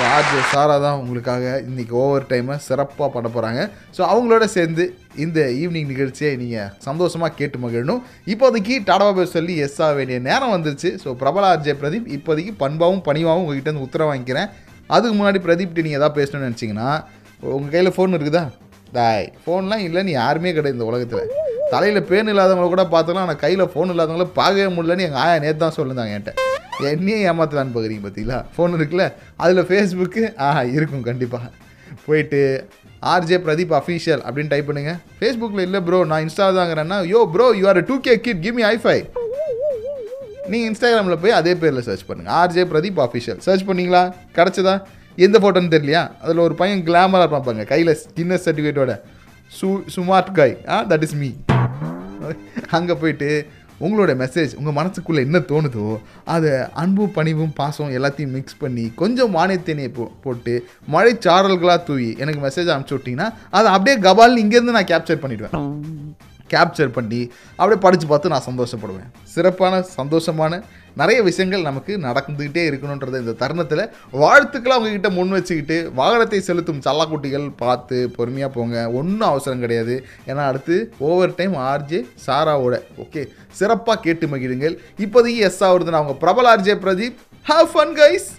ஆர்ஜே 0.02 0.38
சாரா 0.52 0.76
தான் 0.84 1.00
உங்களுக்காக 1.00 1.44
இன்றைக்கி 1.66 1.94
ஓவர் 2.02 2.26
டைமை 2.30 2.54
சிறப்பாக 2.66 3.08
பண்ண 3.14 3.28
போகிறாங்க 3.34 3.60
ஸோ 3.96 4.00
அவங்களோட 4.12 4.44
சேர்ந்து 4.54 4.84
இந்த 5.24 5.40
ஈவினிங் 5.60 5.90
நிகழ்ச்சியை 5.92 6.30
நீங்கள் 6.40 6.70
சந்தோஷமாக 6.86 7.36
கேட்டு 7.40 7.58
மகிழணும். 7.64 8.00
இப்போதைக்கு 8.32 8.76
டாடாவை 8.88 9.24
சொல்லி 9.34 9.54
எஸ் 9.66 9.78
ஆக 9.86 9.92
வேண்டிய 9.98 10.18
நேரம் 10.28 10.54
வந்துருச்சு. 10.54 10.90
ஸோ 11.02 11.14
பிரபல 11.20 11.50
ஆர்ஜே 11.52 11.74
பிரதீப் 11.82 12.08
இப்போதைக்கு 12.16 12.54
பண்பாவும் 12.62 13.04
பணிவாகவும் 13.08 13.44
உங்ககிட்ட 13.44 13.70
இருந்து 13.70 13.86
உத்தரவு 13.88 14.10
வாங்கிக்கிறேன். 14.10 14.48
அதுக்கு 14.94 15.14
முன்னாடி 15.18 15.40
பிரதீப்ட்டு 15.46 15.84
நீங்கள் 15.86 16.00
எதாவது 16.00 16.18
பேசணும்னு 16.18 16.48
நினச்சிங்கன்னா 16.48 16.88
உங்கள் 17.56 17.72
கையில் 17.74 17.94
ஃபோன் 17.98 18.16
இருக்குதா? 18.18 18.44
டாய் 18.98 19.28
ஃபோன்லாம் 19.44 19.84
இல்லை 19.86 20.02
நீ 20.08 20.14
யாருமே 20.22 20.54
கிடையாது 20.56 20.78
இந்த 20.78 20.88
உலகத்தில். 20.92 21.30
தலையில் 21.74 22.06
பேன் 22.10 22.32
இல்லாதவங்கள 22.32 22.68
கூட 22.74 22.86
பார்த்தோம்னா 22.96 23.24
ஆனால் 23.26 23.42
கையில் 23.44 23.70
ஃபோன் 23.74 23.92
இல்லாதவங்கள 23.94 24.26
பார்க்கவே 24.40 24.68
முடியலன்னு 24.76 25.06
எங்கள் 25.08 25.22
ஆயா 25.26 25.38
நேற்று 25.46 25.62
தான் 25.64 25.78
சொல்லுந்தாங்க 25.78 26.16
என்கிட்ட. 26.16 26.42
என்னையே 26.90 27.18
ஏமாத்தலான்னு 27.30 27.74
பார்க்குறீங்க 27.74 28.04
பார்த்தீங்களா? 28.04 28.38
ஃபோன் 28.54 28.74
இருக்குல்ல 28.76 29.04
அதில் 29.36 29.66
ஃபேஸ்புக்கு 29.68 30.22
ஆ 30.40 30.48
இருக்கும் 30.76 31.04
கண்டிப்பாக 31.08 31.50
போயிட்டு 32.06 32.40
ஆர்ஜே 33.12 33.38
பிரதீப் 33.44 33.74
அஃபீஷியல் 33.78 34.22
அப்படின்னு 34.26 34.52
டைப் 34.52 34.68
பண்ணுங்கள் 34.68 34.98
ஃபேஸ்புக்கில் 35.18 35.64
இல்லை 35.66 35.80
ப்ரோ 35.86 36.00
நான் 36.04 36.24
Insta 36.24 36.46
தாங்கிறேன்னா 36.58 36.98
yo 37.12 37.20
bro 37.34 37.46
you 37.58 37.64
are 37.72 37.80
too 37.90 37.96
k 38.06 38.14
kid 38.26 38.42
give 38.44 38.56
me 38.58 38.64
high five 38.70 38.96
நீங்கள் 40.50 40.68
இன்ஸ்டாகிராமில் 40.70 41.20
போய் 41.22 41.36
அதே 41.38 41.52
பேரில் 41.60 41.86
சர்ச் 41.86 42.06
பண்ணுங்கள் 42.08 42.34
ஆர்ஜே 42.40 42.64
பிரதீப் 42.72 42.98
அஃபிஷியல் 43.04 43.38
சர்ச் 43.46 43.66
பண்ணீங்களா? 43.68 44.02
கிடச்சதா? 44.36 44.74
எந்த 45.18 45.36
ஃபோட்டோன்னு 45.42 45.72
தெரியலையா? 45.74 46.02
அதில் 46.22 46.44
ஒரு 46.46 46.54
பையன் 46.54 46.82
கிளாமராக 46.88 47.28
பார்ப்பாங்க 47.34 47.64
கையில் 47.64 47.92
கின்னஸ் 48.16 48.44
சர்டிஃபிகேட்டோட 48.46 48.94
சு 49.52 49.68
சுமார்ட் 49.94 50.32
காய் 50.32 50.54
ஆ 50.68 50.78
தட் 50.90 51.04
இஸ் 51.06 51.16
மீ 51.22 51.30
அங்கே 52.70 52.94
போயிட்டு 52.94 53.28
உங்களோட 53.84 54.12
மெசேஜ் 54.16 54.52
உங்கள் 54.54 54.76
மனசுக்குள்ளே 54.76 55.24
என்ன 55.26 55.38
தோணுதோ 55.48 55.86
அதை 56.28 56.52
அன்பும் 56.74 57.14
பணிவும் 57.14 57.54
பாசம் 57.54 57.94
எல்லாத்தையும் 57.96 58.34
மிக்ஸ் 58.34 58.60
பண்ணி 58.60 58.84
கொஞ்சம் 58.94 59.34
மானியத்தேனியை 59.36 59.90
போ 59.92 60.06
போட்டு 60.24 60.54
மழை 60.88 61.14
சாரல்களாக 61.26 61.80
தூவி 61.84 62.10
எனக்கு 62.18 62.42
மெசேஜ் 62.42 62.70
அனுப்பிச்சி 62.70 62.96
விட்டிங்கன்னா 62.96 63.28
அதை 63.50 63.68
அப்படியே 63.72 63.96
கபால்னு 64.00 64.44
இங்கேருந்து 64.44 64.76
நான் 64.78 64.92
கேப்சர் 64.92 65.22
பண்ணிவிடுவேன் 65.24 65.56
கேப்சர் 66.54 66.96
பண்ணி 66.98 67.20
அப்படியே 67.56 67.82
படித்து 67.84 68.06
பார்த்து 68.06 68.32
நான் 68.34 68.48
சந்தோஷப்படுவேன். 68.50 69.10
சிறப்பான 69.34 69.84
சந்தோஷமான 70.00 70.62
நிறைய 71.00 71.20
விஷயங்கள் 71.28 71.66
நமக்கு 71.68 71.92
நடந்துக்கிட்டே 72.04 72.62
இருக்கணுன்றது 72.70 73.20
இந்த 73.22 73.32
தருணத்தில் 73.40 73.82
வாழ்த்துக்களை 74.22 74.74
அவங்கக்கிட்ட 74.76 75.10
முன் 75.16 75.34
வச்சுக்கிட்டு 75.36 75.76
வாகனத்தை 75.96 76.40
செலுத்தும் 76.48 76.82
சல்லாக்குட்டிகள் 76.86 77.46
பார்த்து 77.62 77.96
பொறுமையாக 78.16 78.50
போங்க. 78.56 78.76
ஒன்றும் 78.98 79.28
அவசரம் 79.30 79.64
கிடையாது. 79.64 79.96
ஏன்னா 80.26 80.44
அடுத்து 80.50 80.76
ஓவர் 81.08 81.34
டைம் 81.40 81.56
ஆர்ஜே 81.70 82.00
சாராவோட 82.26 82.78
ஓகே 83.04 83.24
சிறப்பாக 83.60 83.98
கேட்டு 84.06 84.26
மகிழுங்கள். 84.26 84.76
இப்போதைக்கு 85.04 85.44
எஸ் 85.48 85.62
ஆகுறதுன்னு 85.64 86.00
அவங்க 86.00 86.16
பிரபல 86.24 86.54
RJ 86.54 86.76
Pradeep. 86.86 87.18
Have 87.50 87.68
fun 87.74 87.94
guys 88.02 88.30